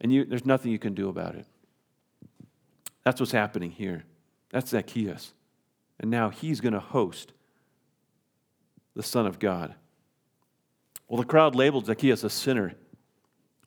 [0.00, 1.46] and you, there's nothing you can do about it.
[3.04, 4.04] That's what's happening here.
[4.50, 5.32] That's Zacchaeus.
[6.00, 7.32] And now he's going to host
[8.94, 9.74] the Son of God.
[11.12, 12.72] Well, the crowd labeled Zacchaeus a sinner.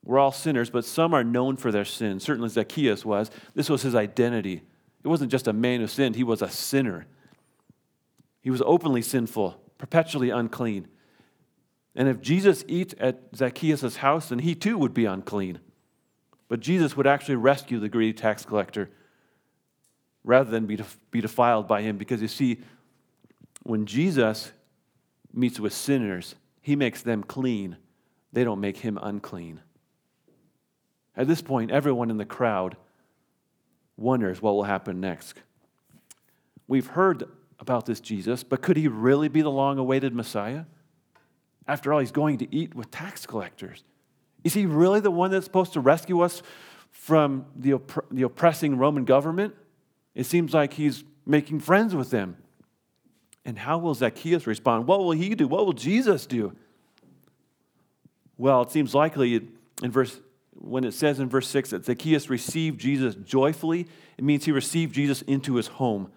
[0.04, 2.20] We're all sinners, but some are known for their sin.
[2.20, 3.30] Certainly Zacchaeus was.
[3.54, 4.64] This was his identity.
[5.04, 7.06] It wasn't just a man who sinned, he was a sinner.
[8.42, 10.88] He was openly sinful, perpetually unclean.
[11.94, 15.60] And if Jesus eats at Zacchaeus' house, then he too would be unclean.
[16.48, 18.90] But Jesus would actually rescue the greedy tax collector
[20.24, 20.80] rather than be,
[21.12, 21.98] be defiled by him.
[21.98, 22.62] Because you see,
[23.62, 24.52] when Jesus
[25.32, 26.34] meets with sinners,
[26.66, 27.78] he makes them clean,
[28.34, 29.62] they don't make him unclean.
[31.16, 32.76] At this point, everyone in the crowd
[33.98, 35.44] wonders what will happen next.
[36.68, 37.26] We've heard
[37.60, 40.64] about this Jesus, but could he really be the long awaited Messiah?
[41.68, 43.84] After all, he's going to eat with tax collectors.
[44.44, 46.42] Is he really the one that's supposed to rescue us
[46.90, 49.54] from the, opp- the oppressing Roman government?
[50.16, 52.38] It seems like he's making friends with them.
[53.46, 54.88] And how will Zacchaeus respond?
[54.88, 55.48] What will he do?
[55.48, 56.56] What will Jesus do?
[58.38, 59.36] Well, it seems likely
[59.82, 60.20] in verse
[60.58, 63.88] when it says in verse 6 that Zacchaeus received Jesus joyfully,
[64.18, 66.12] it means he received Jesus into his home.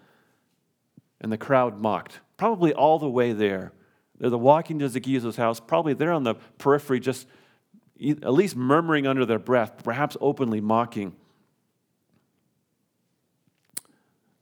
[1.21, 3.73] And the crowd mocked, probably all the way there.
[4.17, 7.27] They're walking to Zacchaeus' house, probably they're on the periphery, just
[8.01, 11.13] at least murmuring under their breath, perhaps openly mocking.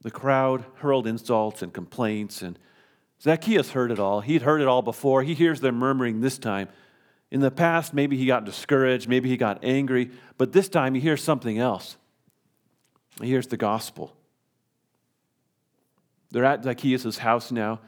[0.02, 2.58] The crowd hurled insults and complaints, and
[3.22, 4.22] Zacchaeus heard it all.
[4.22, 5.24] He'd heard it all before.
[5.24, 6.70] He hears them murmuring this time.
[7.30, 11.02] In the past, maybe he got discouraged, maybe he got angry, but this time he
[11.02, 11.98] hears something else.
[13.22, 14.16] He hears the gospel.
[16.32, 17.82] They're at Zacchaeus' house now.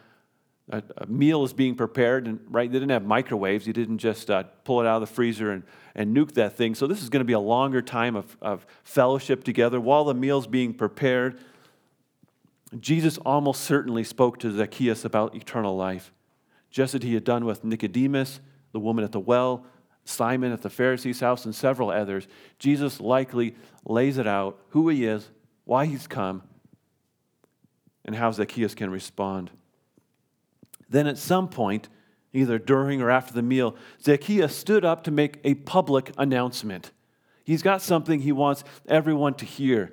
[0.71, 3.65] A, meal is being prepared, and right, they didn't have microwaves.
[3.65, 5.63] You didn't just uh, pull it out of the freezer and,
[5.95, 6.75] and nuke that thing.
[6.75, 10.13] So this is going to be a longer time of, of fellowship together while the
[10.13, 11.39] meal's being prepared.
[12.77, 16.13] Jesus almost certainly spoke to Zacchaeus about eternal life,
[16.69, 18.39] just as he had done with Nicodemus,
[18.71, 19.65] the woman at the well,
[20.05, 22.27] Simon at the Pharisee's house, and several others.
[22.59, 23.55] Jesus likely
[23.85, 25.29] lays it out who he is,
[25.65, 26.43] why he's come,
[28.05, 29.51] and how Zacchaeus can respond.
[30.89, 31.89] Then at some point,
[32.33, 36.91] either during or after the meal, Zacchaeus stood up to make a public announcement.
[37.43, 39.91] He's got something he wants everyone to hear.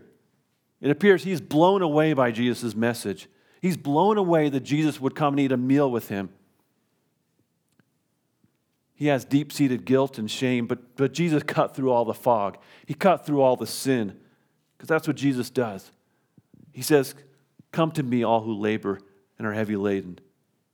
[0.80, 3.28] It appears he's blown away by Jesus' message.
[3.60, 6.28] He's blown away that Jesus would come and eat a meal with him.
[8.94, 12.58] He has deep seated guilt and shame, but, but Jesus cut through all the fog.
[12.86, 14.18] He cut through all the sin,
[14.76, 15.90] because that's what Jesus does.
[16.72, 17.14] He says,
[17.72, 19.00] Come to me, all who labor
[19.38, 20.18] and are heavy laden,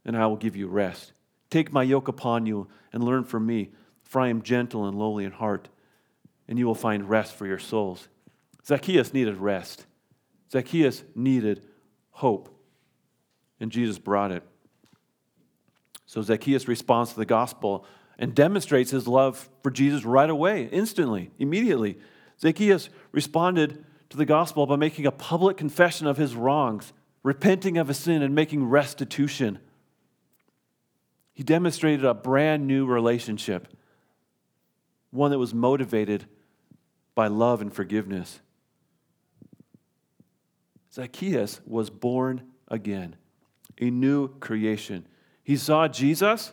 [0.05, 1.13] and I will give you rest.
[1.51, 3.71] Take my yoke upon you and learn from me,
[4.03, 5.69] for I am gentle and lowly in heart,
[6.47, 8.09] and you will find rest for your souls.
[8.65, 9.87] Zacchaeus needed rest.
[10.53, 11.65] Zacchaeus needed
[12.11, 12.55] hope,
[13.59, 14.43] and Jesus brought it.
[16.05, 17.87] So Zacchaeus responds to the gospel
[18.19, 21.99] and demonstrates his love for Jesus right away, instantly, immediately.
[22.39, 26.93] Zacchaeus responded to the gospel by making a public confession of his wrongs,
[27.23, 29.59] repenting of his sin, and making restitution.
[31.33, 33.69] He demonstrated a brand new relationship,
[35.11, 36.27] one that was motivated
[37.15, 38.41] by love and forgiveness.
[40.95, 43.17] Zacchaeus was born again,
[43.81, 45.07] a new creation.
[45.43, 46.53] He saw Jesus,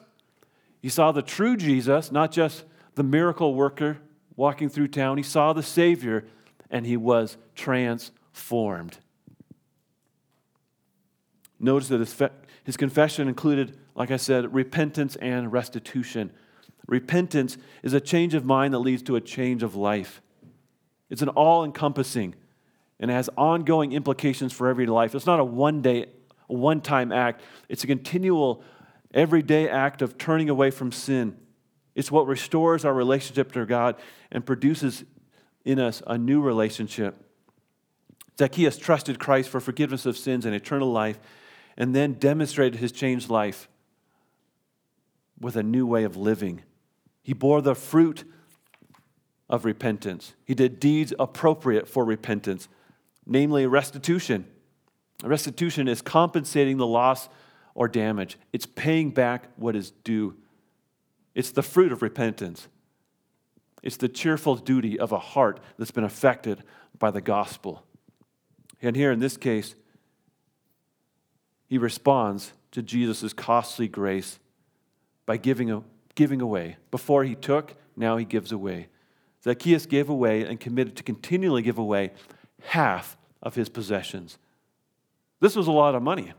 [0.82, 2.64] he saw the true Jesus, not just
[2.96, 3.98] the miracle worker,
[4.36, 5.18] walking through town.
[5.18, 6.26] He saw the Savior
[6.70, 9.00] and he was transformed.
[11.60, 12.30] Notice that his, fe-
[12.64, 16.32] his confession included, like I said, repentance and restitution.
[16.88, 20.22] Repentance is a change of mind that leads to a change of life.
[21.10, 22.36] It's an all encompassing
[23.00, 25.16] and has ongoing implications for every life.
[25.16, 26.08] It's not a one day,
[26.48, 28.64] one time act, it's a continual,
[29.14, 31.38] everyday act of turning away from sin.
[31.96, 33.96] It's what restores our relationship to God
[34.32, 35.04] and produces
[35.66, 37.16] in us a new relationship.
[38.38, 41.20] Zacchaeus trusted Christ for forgiveness of sins and eternal life,
[41.78, 43.68] and then demonstrated his changed life
[45.40, 46.62] with a new way of living.
[47.22, 48.24] He bore the fruit
[49.50, 50.34] of repentance.
[50.46, 52.68] He did deeds appropriate for repentance,
[53.30, 54.46] namely restitution.
[55.24, 57.30] Restitution is compensating the loss
[57.76, 60.36] or damage, it's paying back what is due.
[61.34, 62.68] It's the fruit of repentance.
[63.82, 66.64] It's the cheerful duty of a heart that's been affected
[66.98, 67.86] by the gospel.
[68.82, 69.76] And here in this case,
[71.68, 74.40] he responds to Jesus' costly grace
[75.26, 75.84] by giving, a,
[76.16, 76.78] giving away.
[76.92, 78.88] Before he took, now he gives away.
[79.44, 82.12] Zacchaeus gave away and committed to continually give away
[82.62, 84.38] half of his possessions.
[85.40, 86.34] This was a lot of money.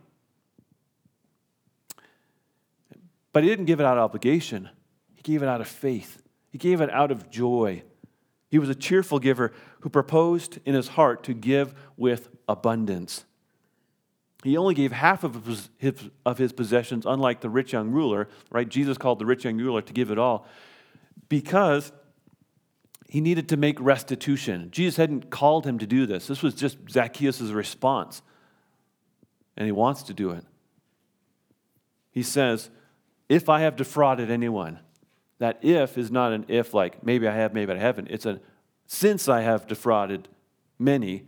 [3.33, 4.69] But he didn't give it out of obligation,
[5.15, 7.83] he gave it out of faith, he gave it out of joy.
[8.51, 13.25] He was a cheerful giver who proposed in his heart to give with abundance.
[14.43, 15.71] He only gave half of his,
[16.27, 18.69] of his possessions, unlike the rich young ruler, right?
[18.69, 20.49] Jesus called the rich young ruler to give it all
[21.29, 21.93] because
[23.11, 24.69] he needed to make restitution.
[24.71, 26.29] Jesus hadn't called him to do this.
[26.29, 28.23] This was just Zacchaeus' response.
[29.57, 30.45] And he wants to do it.
[32.13, 32.71] He says,
[33.29, 34.79] If I have defrauded anyone,
[35.41, 38.09] that if is not an if like maybe I have, maybe I haven't.
[38.11, 38.41] It's a
[38.87, 40.29] since I have defrauded
[40.79, 41.25] many.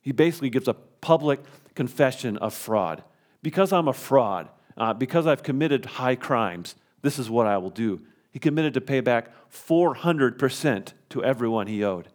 [0.00, 1.38] He basically gives a public
[1.76, 3.04] confession of fraud.
[3.40, 7.70] Because I'm a fraud, uh, because I've committed high crimes, this is what I will
[7.70, 8.00] do.
[8.30, 12.08] He committed to pay back 400% to everyone he owed.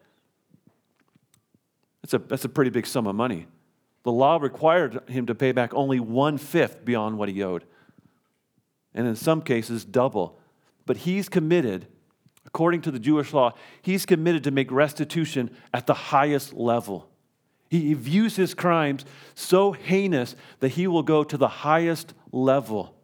[2.02, 3.48] That's a, that's a pretty big sum of money.
[4.04, 7.66] The law required him to pay back only one fifth beyond what he owed,
[8.94, 10.40] and in some cases, double.
[10.86, 11.88] But he's committed,
[12.46, 17.10] according to the Jewish law, he's committed to make restitution at the highest level.
[17.70, 19.04] He views his crimes
[19.34, 22.96] so heinous that he will go to the highest level.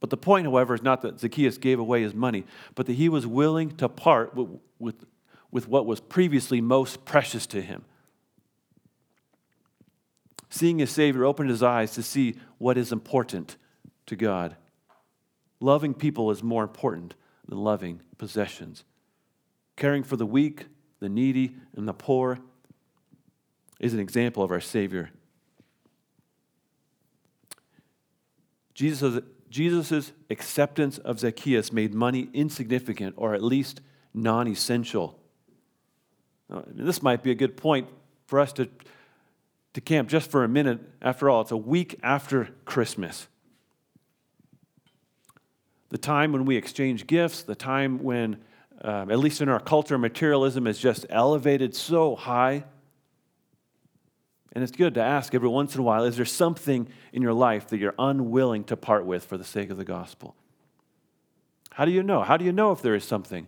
[0.00, 2.44] But the point, however, is not that Zacchaeus gave away his money,
[2.74, 5.04] but that he was willing to part with, with,
[5.50, 7.84] with what was previously most precious to him.
[10.50, 13.56] Seeing his Savior opened his eyes to see what is important
[14.06, 14.56] to God.
[15.60, 17.14] Loving people is more important
[17.48, 18.84] than loving possessions.
[19.76, 20.66] Caring for the weak,
[21.00, 22.38] the needy, and the poor
[23.80, 25.10] is an example of our Savior.
[28.74, 29.20] Jesus
[29.50, 33.80] Jesus' acceptance of Zacchaeus made money insignificant or at least
[34.14, 35.18] non essential.
[36.66, 37.88] This might be a good point
[38.26, 38.68] for us to,
[39.74, 40.80] to camp just for a minute.
[41.02, 43.28] After all, it's a week after Christmas.
[45.90, 48.38] The time when we exchange gifts, the time when,
[48.82, 52.64] um, at least in our culture, materialism is just elevated so high
[54.52, 57.34] and it's good to ask every once in a while is there something in your
[57.34, 60.34] life that you're unwilling to part with for the sake of the gospel?
[61.72, 62.22] How do you know?
[62.22, 63.46] How do you know if there is something?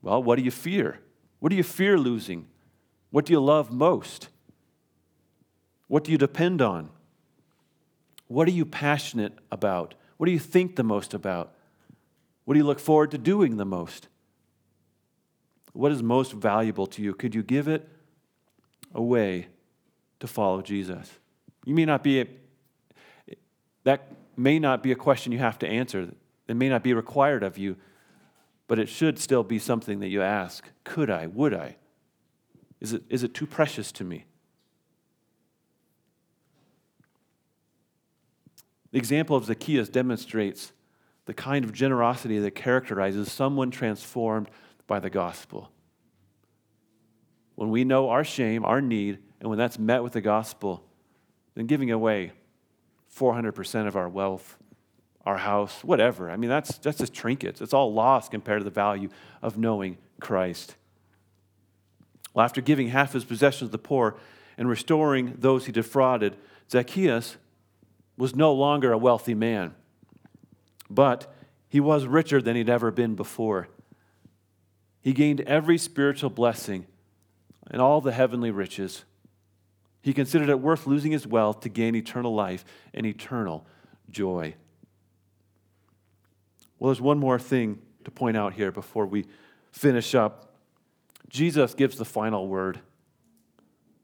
[0.00, 1.00] Well, what do you fear?
[1.40, 2.46] What do you fear losing?
[3.10, 4.28] What do you love most?
[5.88, 6.88] What do you depend on?
[8.28, 9.94] What are you passionate about?
[10.16, 11.52] What do you think the most about?
[12.44, 14.08] What do you look forward to doing the most?
[15.74, 17.12] What is most valuable to you?
[17.12, 17.88] Could you give it
[18.94, 19.48] away
[20.22, 21.10] to follow Jesus?
[21.66, 22.26] You may not be, a,
[23.82, 26.12] that may not be a question you have to answer.
[26.46, 27.76] It may not be required of you,
[28.68, 31.26] but it should still be something that you ask Could I?
[31.26, 31.76] Would I?
[32.80, 34.24] Is it, is it too precious to me?
[38.92, 40.72] The example of Zacchaeus demonstrates
[41.24, 44.48] the kind of generosity that characterizes someone transformed
[44.86, 45.70] by the gospel.
[47.56, 50.84] When we know our shame, our need, and when that's met with the gospel,
[51.56, 52.30] then giving away
[53.12, 54.56] 400% of our wealth,
[55.26, 57.60] our house, whatever, I mean, that's, that's just trinkets.
[57.60, 59.08] It's all lost compared to the value
[59.42, 60.76] of knowing Christ.
[62.32, 64.16] Well, after giving half his possessions to the poor
[64.56, 66.36] and restoring those he defrauded,
[66.70, 67.36] Zacchaeus
[68.16, 69.74] was no longer a wealthy man,
[70.88, 71.34] but
[71.68, 73.66] he was richer than he'd ever been before.
[75.00, 76.86] He gained every spiritual blessing
[77.68, 79.04] and all the heavenly riches.
[80.02, 83.64] He considered it worth losing his wealth to gain eternal life and eternal
[84.10, 84.54] joy.
[86.78, 89.26] Well, there's one more thing to point out here before we
[89.70, 90.56] finish up.
[91.28, 92.80] Jesus gives the final word.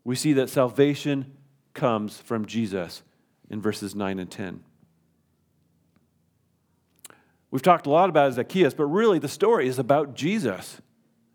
[0.05, 1.37] We see that salvation
[1.75, 3.03] comes from Jesus
[3.51, 4.63] in verses 9 and 10.
[7.51, 10.81] We've talked a lot about Zacchaeus, but really the story is about Jesus.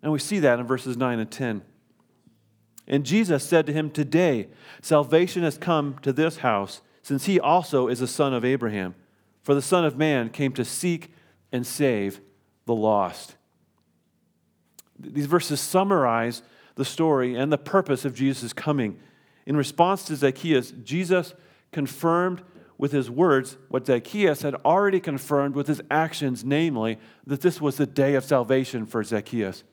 [0.01, 1.63] And we see that in verses 9 and 10.
[2.87, 4.47] And Jesus said to him, Today
[4.81, 8.95] salvation has come to this house, since he also is a son of Abraham.
[9.41, 11.13] For the Son of Man came to seek
[11.51, 12.21] and save
[12.65, 13.35] the lost.
[14.97, 16.41] These verses summarize
[16.75, 18.97] the story and the purpose of Jesus' coming.
[19.45, 21.33] In response to Zacchaeus, Jesus
[21.71, 22.41] confirmed
[22.77, 27.77] with his words what Zacchaeus had already confirmed with his actions, namely, that this was
[27.77, 29.63] the day of salvation for Zacchaeus.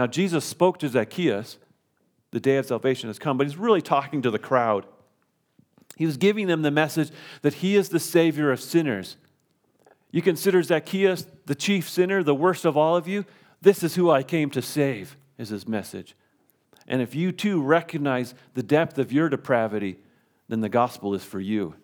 [0.00, 1.58] Now, Jesus spoke to Zacchaeus,
[2.30, 4.86] the day of salvation has come, but he's really talking to the crowd.
[5.94, 7.10] He was giving them the message
[7.42, 9.18] that he is the Savior of sinners.
[10.10, 13.26] You consider Zacchaeus the chief sinner, the worst of all of you?
[13.60, 16.16] This is who I came to save, is his message.
[16.88, 19.98] And if you too recognize the depth of your depravity,
[20.48, 21.74] then the gospel is for you.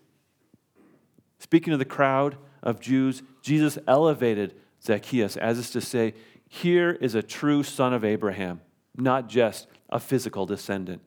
[1.38, 6.14] Speaking to the crowd of Jews, Jesus elevated Zacchaeus, as is to say,
[6.48, 8.60] here is a true son of Abraham,
[8.96, 11.02] not just a physical descendant.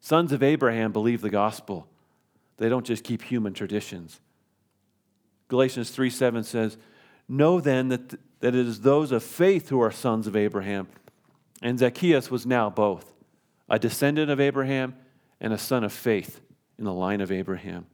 [0.00, 1.86] Sons of Abraham believe the gospel.
[2.56, 4.20] They don't just keep human traditions.
[5.48, 6.78] Galatians 3 7 says,
[7.28, 8.10] Know then that,
[8.40, 10.88] that it is those of faith who are sons of Abraham.
[11.62, 13.12] And Zacchaeus was now both
[13.68, 14.96] a descendant of Abraham
[15.40, 16.40] and a son of faith
[16.78, 17.86] in the line of Abraham.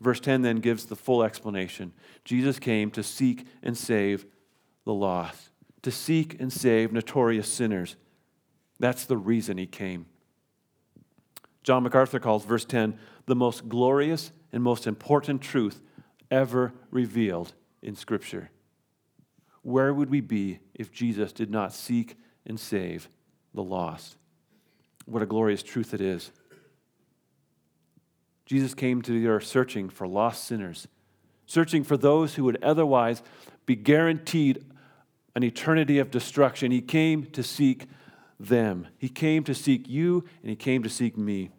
[0.00, 1.92] Verse 10 then gives the full explanation.
[2.24, 4.26] Jesus came to seek and save
[4.84, 5.50] the lost,
[5.82, 7.96] to seek and save notorious sinners.
[8.78, 10.06] That's the reason he came.
[11.62, 15.80] John MacArthur calls verse 10 the most glorious and most important truth
[16.30, 18.50] ever revealed in Scripture.
[19.62, 22.16] Where would we be if Jesus did not seek
[22.46, 23.08] and save
[23.52, 24.16] the lost?
[25.06, 26.30] What a glorious truth it is.
[28.46, 30.86] Jesus came to the earth searching for lost sinners,
[31.46, 33.22] searching for those who would otherwise
[33.66, 34.64] be guaranteed
[35.34, 36.70] an eternity of destruction.
[36.70, 37.86] He came to seek
[38.38, 38.86] them.
[38.98, 41.50] He came to seek you, and He came to seek me.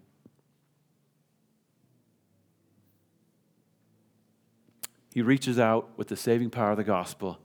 [5.13, 7.39] He reaches out with the saving power of the gospel.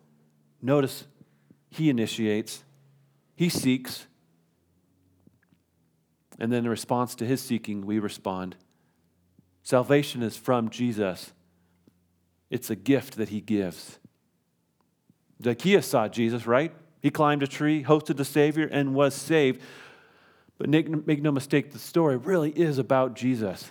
[0.60, 1.06] Notice,
[1.68, 2.62] He initiates,
[3.34, 4.06] He seeks,
[6.38, 8.56] and then in response to His seeking, we respond.
[9.62, 11.32] Salvation is from Jesus,
[12.50, 13.98] it's a gift that he gives.
[15.42, 16.72] Zacchaeus saw Jesus, right?
[17.00, 19.60] He climbed a tree, hosted the Savior, and was saved.
[20.58, 23.70] But make, no mistake, the story really is about Jesus.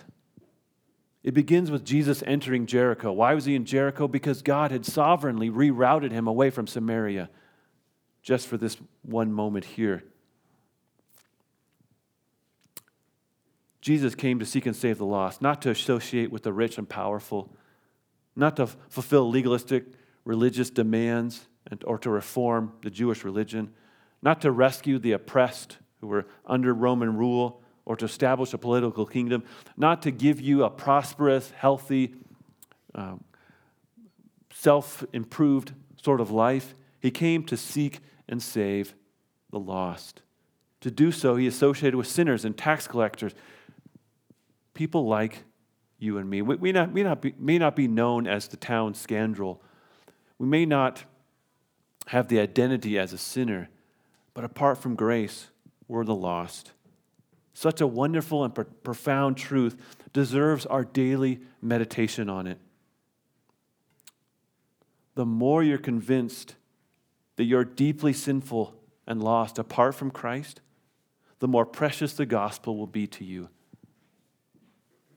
[1.22, 3.12] It begins with Jesus entering Jericho.
[3.12, 4.08] Why was he in Jericho?
[4.08, 7.30] Because God had sovereignly rerouted him away from Samaria
[8.22, 10.04] just for this one moment here.
[13.82, 16.88] Jesus came to seek and save the lost, not to associate with the rich and
[16.88, 17.54] powerful,
[18.36, 19.84] not to fulfill legalistic
[20.24, 23.74] religious demands and, or to reform the Jewish religion,
[24.22, 29.04] not to rescue the oppressed who were under Roman rule or to establish a political
[29.04, 29.42] kingdom,
[29.76, 32.14] not to give you a prosperous, healthy,
[32.94, 33.24] um,
[34.54, 36.76] self improved sort of life.
[37.00, 38.94] He came to seek and save
[39.50, 40.22] the lost.
[40.82, 43.34] To do so, he associated with sinners and tax collectors
[44.74, 45.44] people like
[45.98, 46.42] you and me.
[46.42, 49.62] We, we, not, we not be, may not be known as the town scoundrel.
[50.38, 51.04] We may not
[52.08, 53.68] have the identity as a sinner,
[54.34, 55.48] but apart from grace,
[55.86, 56.72] we're the lost.
[57.54, 59.76] Such a wonderful and pro- profound truth
[60.12, 62.58] deserves our daily meditation on it.
[65.14, 66.56] The more you're convinced
[67.36, 68.74] that you're deeply sinful
[69.06, 70.60] and lost apart from Christ,
[71.38, 73.48] the more precious the gospel will be to you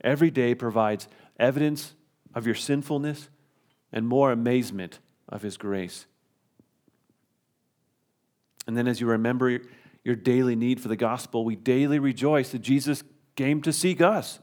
[0.06, 1.96] every day provides evidence
[2.34, 3.30] of your sinfulness
[3.92, 6.06] and more amazement of His grace.
[8.68, 9.60] And then, as you remember
[10.04, 13.04] your daily need for the gospel, we daily rejoice that Jesus
[13.36, 14.40] came to seek us,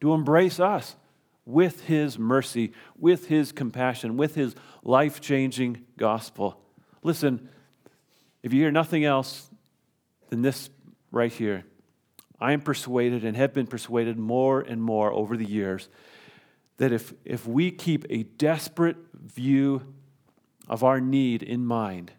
[0.00, 0.96] to embrace us
[1.44, 6.60] with His mercy, with His compassion, with His life changing gospel.
[7.02, 7.48] Listen,
[8.42, 9.50] if you hear nothing else
[10.30, 10.70] than this
[11.10, 11.64] right here,
[12.40, 15.88] I am persuaded and have been persuaded more and more over the years
[16.76, 19.94] that if, if we keep a desperate view
[20.68, 22.12] of our need in mind,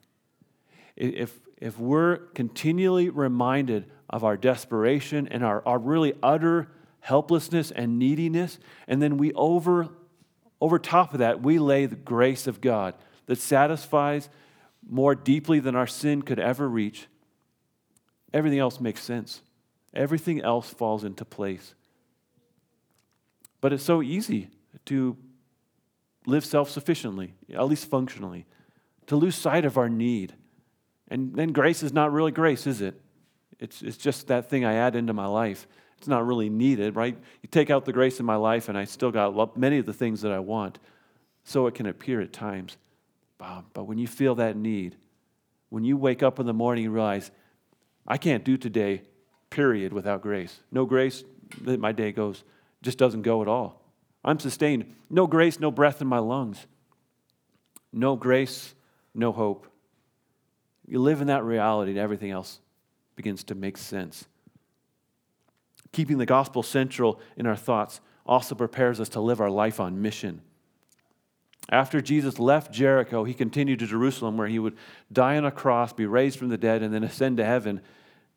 [0.95, 7.97] if, if we're continually reminded of our desperation and our, our really utter helplessness and
[7.97, 9.87] neediness, and then we over,
[10.59, 12.95] over top of that, we lay the grace of God
[13.27, 14.29] that satisfies
[14.89, 17.07] more deeply than our sin could ever reach,
[18.33, 19.41] everything else makes sense.
[19.93, 21.73] Everything else falls into place.
[23.61, 24.49] But it's so easy
[24.85, 25.17] to
[26.25, 28.45] live self sufficiently, at least functionally,
[29.07, 30.33] to lose sight of our need.
[31.09, 33.01] And then grace is not really grace, is it?
[33.59, 35.67] It's, it's just that thing I add into my life.
[35.97, 37.17] It's not really needed, right?
[37.41, 39.93] You take out the grace in my life, and I still got many of the
[39.93, 40.79] things that I want.
[41.43, 42.77] So it can appear at times.
[43.37, 44.95] But when you feel that need,
[45.69, 47.31] when you wake up in the morning and realize,
[48.07, 49.01] I can't do today,
[49.49, 50.59] period, without grace.
[50.71, 51.23] No grace,
[51.61, 52.43] my day goes,
[52.81, 53.81] just doesn't go at all.
[54.23, 54.95] I'm sustained.
[55.09, 56.65] No grace, no breath in my lungs.
[57.91, 58.73] No grace,
[59.13, 59.67] no hope.
[60.87, 62.59] You live in that reality, and everything else
[63.15, 64.27] begins to make sense.
[65.91, 70.01] Keeping the gospel central in our thoughts also prepares us to live our life on
[70.01, 70.41] mission.
[71.71, 74.77] After Jesus left Jericho, he continued to Jerusalem where he would
[75.11, 77.81] die on a cross, be raised from the dead, and then ascend to heaven.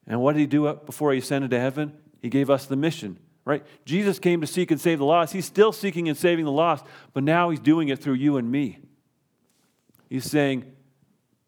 [0.07, 1.93] And what did he do before he ascended to heaven?
[2.21, 3.65] He gave us the mission, right?
[3.85, 5.33] Jesus came to seek and save the lost.
[5.33, 8.51] He's still seeking and saving the lost, but now he's doing it through you and
[8.51, 8.79] me.
[10.09, 10.65] He's saying,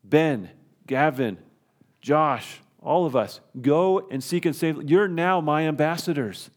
[0.03, 0.51] Ben,
[0.87, 1.39] Gavin,
[2.01, 4.89] Josh, all of us, go and seek and save.
[4.89, 6.51] You're now my ambassadors.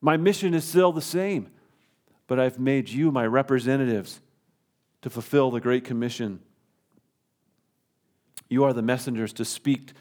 [0.00, 1.50] My mission is still the same,
[2.26, 4.20] but I've made you my representatives
[5.02, 6.40] to fulfill the Great Commission.
[8.48, 9.92] You are the messengers to speak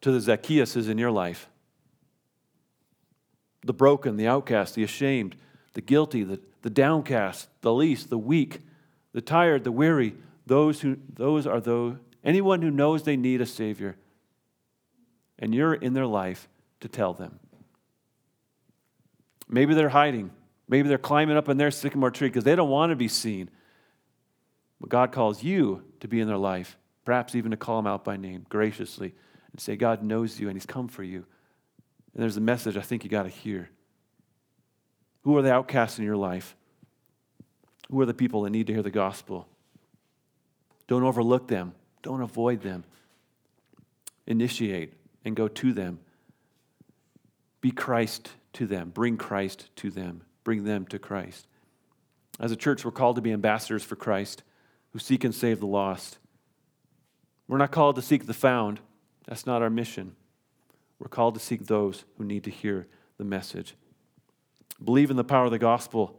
[0.00, 1.48] to the Zacchaeuses in your life
[3.62, 5.36] the broken, the outcast, the ashamed,
[5.74, 8.60] the guilty, the, the downcast, the least, the weak,
[9.12, 10.14] the tired, the weary.
[10.46, 13.96] Those, who, those are those, anyone who knows they need a Savior.
[15.38, 16.48] And you're in their life
[16.80, 17.38] to tell them.
[19.48, 20.30] Maybe they're hiding.
[20.68, 23.50] Maybe they're climbing up in their sycamore tree because they don't want to be seen.
[24.80, 28.04] But God calls you to be in their life, perhaps even to call them out
[28.04, 29.12] by name graciously
[29.52, 31.24] and say, God knows you and He's come for you.
[32.14, 33.70] And there's a message I think you got to hear.
[35.22, 36.56] Who are the outcasts in your life?
[37.90, 39.48] Who are the people that need to hear the gospel?
[40.86, 42.84] Don't overlook them, don't avoid them.
[44.26, 44.94] Initiate
[45.24, 45.98] and go to them.
[47.60, 51.46] Be Christ to them, bring Christ to them, bring them to Christ.
[52.38, 54.42] As a church, we're called to be ambassadors for Christ
[54.92, 56.18] who seek and save the lost.
[57.46, 58.80] We're not called to seek the found.
[59.30, 60.16] That's not our mission.
[60.98, 63.76] We're called to seek those who need to hear the message.
[64.84, 66.18] Believe in the power of the gospel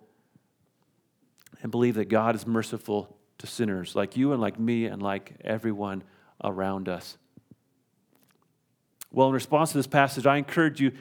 [1.62, 5.34] and believe that God is merciful to sinners like you and like me and like
[5.43, 6.03] everyone
[6.41, 7.18] around us.
[9.12, 10.93] Well, in response to this passage, I encourage you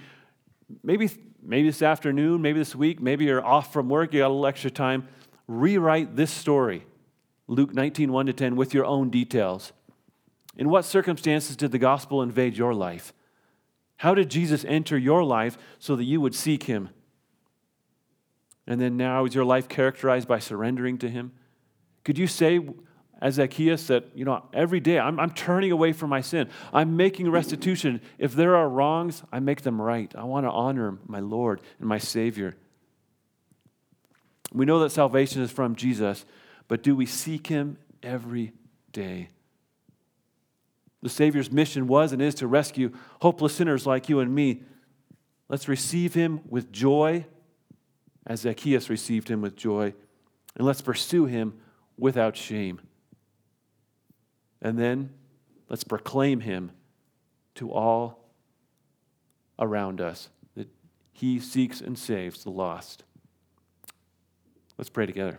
[0.83, 1.09] maybe,
[1.41, 4.47] maybe this afternoon, maybe this week, maybe you're off from work, you got a little
[4.47, 5.07] extra time,
[5.47, 6.85] rewrite this story
[7.51, 9.73] Luke 19, 1 to 10, with your own details.
[10.61, 13.15] In what circumstances did the gospel invade your life?
[13.97, 16.91] How did Jesus enter your life so that you would seek him?
[18.67, 21.33] And then now, is your life characterized by surrendering to him?
[22.05, 22.61] Could you say,
[23.23, 26.51] as Zacchaeus, that, you know, every day I'm, I'm turning away from my sin.
[26.75, 28.03] I'm making restitution.
[28.19, 30.15] If there are wrongs, I make them right.
[30.15, 32.55] I want to honor my Lord and my Savior.
[34.53, 36.27] We know that salvation is from Jesus,
[36.69, 38.53] but do we seek him every
[38.93, 39.31] day?
[41.03, 42.93] The Savior's mission was and is to rescue
[43.23, 44.63] hopeless sinners like you and me.
[45.49, 47.27] Let's receive him with joy,
[48.27, 49.95] as Zacchaeus received him with joy,
[50.57, 51.59] and let's pursue him
[51.97, 52.81] without shame.
[54.61, 55.11] And then
[55.69, 56.73] let's proclaim him
[57.57, 58.31] to all
[59.59, 60.69] around us that
[61.13, 63.05] he seeks and saves the lost.
[64.77, 65.39] Let's pray together.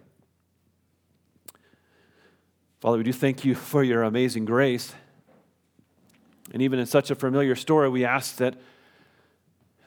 [2.80, 4.94] Father, we do thank you for your amazing grace.
[6.52, 8.56] And even in such a familiar story, we ask that,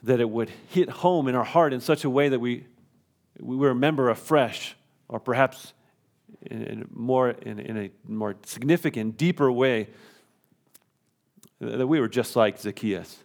[0.03, 2.65] that it would hit home in our heart in such a way that we,
[3.39, 4.75] we remember afresh,
[5.07, 5.73] or perhaps
[6.41, 9.89] in, in more, in, in a more significant, deeper way,
[11.59, 13.23] that we were just like Zacchaeus.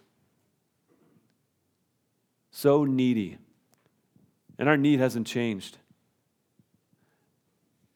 [2.51, 3.37] So needy.
[4.59, 5.77] And our need hasn't changed.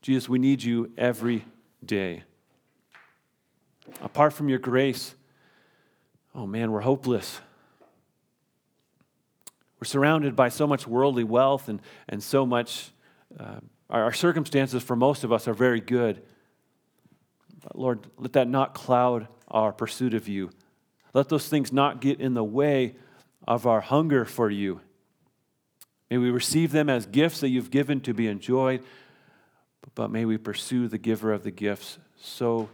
[0.01, 1.45] Jesus, we need you every
[1.83, 2.23] day.
[4.01, 5.13] Apart from your grace,
[6.35, 7.39] oh man, we're hopeless.
[9.79, 12.91] We're surrounded by so much worldly wealth and, and so much
[13.39, 13.59] uh,
[13.89, 16.21] our, our circumstances for most of us are very good.
[17.63, 20.51] But Lord, let that not cloud our pursuit of you.
[21.13, 22.95] Let those things not get in the way
[23.47, 24.81] of our hunger for you.
[26.09, 28.83] May we receive them as gifts that you've given to be enjoyed,
[29.95, 32.69] but may we pursue the giver of the gifts so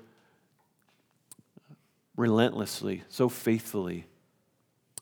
[2.15, 4.05] relentlessly, so faithfully.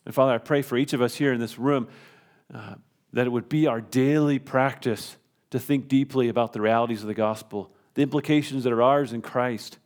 [0.05, 1.87] And Father, I pray for each of us here in this room
[2.53, 2.75] uh,
[3.13, 5.17] that it would be our daily practice
[5.51, 9.21] to think deeply about the realities of the gospel, the implications that are ours in
[9.21, 9.79] Christ.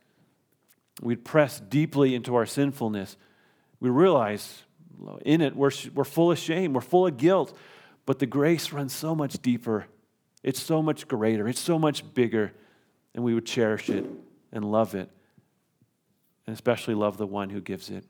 [1.00, 3.16] We'd press deeply into our sinfulness.
[3.80, 4.62] We realize
[5.24, 7.56] in it we're, we're full of shame, we're full of guilt,
[8.06, 9.86] but the grace runs so much deeper.
[10.42, 12.52] It's so much greater, it's so much bigger,
[13.14, 14.04] and we would cherish it
[14.52, 15.10] and love it,
[16.46, 18.04] and especially love the one who gives it.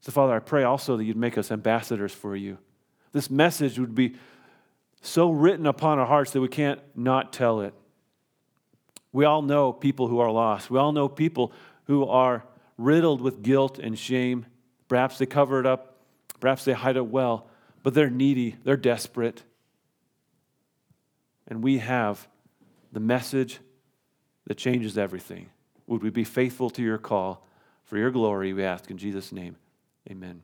[0.00, 2.58] So, Father, I pray also that you'd make us ambassadors for you.
[3.12, 4.16] This message would be
[5.02, 7.74] so written upon our hearts that we can't not tell it.
[9.12, 10.70] We all know people who are lost.
[10.70, 11.52] We all know people
[11.84, 12.44] who are
[12.78, 14.46] riddled with guilt and shame.
[14.88, 15.96] Perhaps they cover it up,
[16.40, 17.48] perhaps they hide it well,
[17.82, 19.42] but they're needy, they're desperate.
[21.46, 22.26] And we have
[22.92, 23.58] the message
[24.46, 25.50] that changes everything.
[25.90, 27.44] Would we be faithful to your call
[27.82, 29.56] for your glory, we ask in Jesus' name.
[30.08, 30.42] Amen.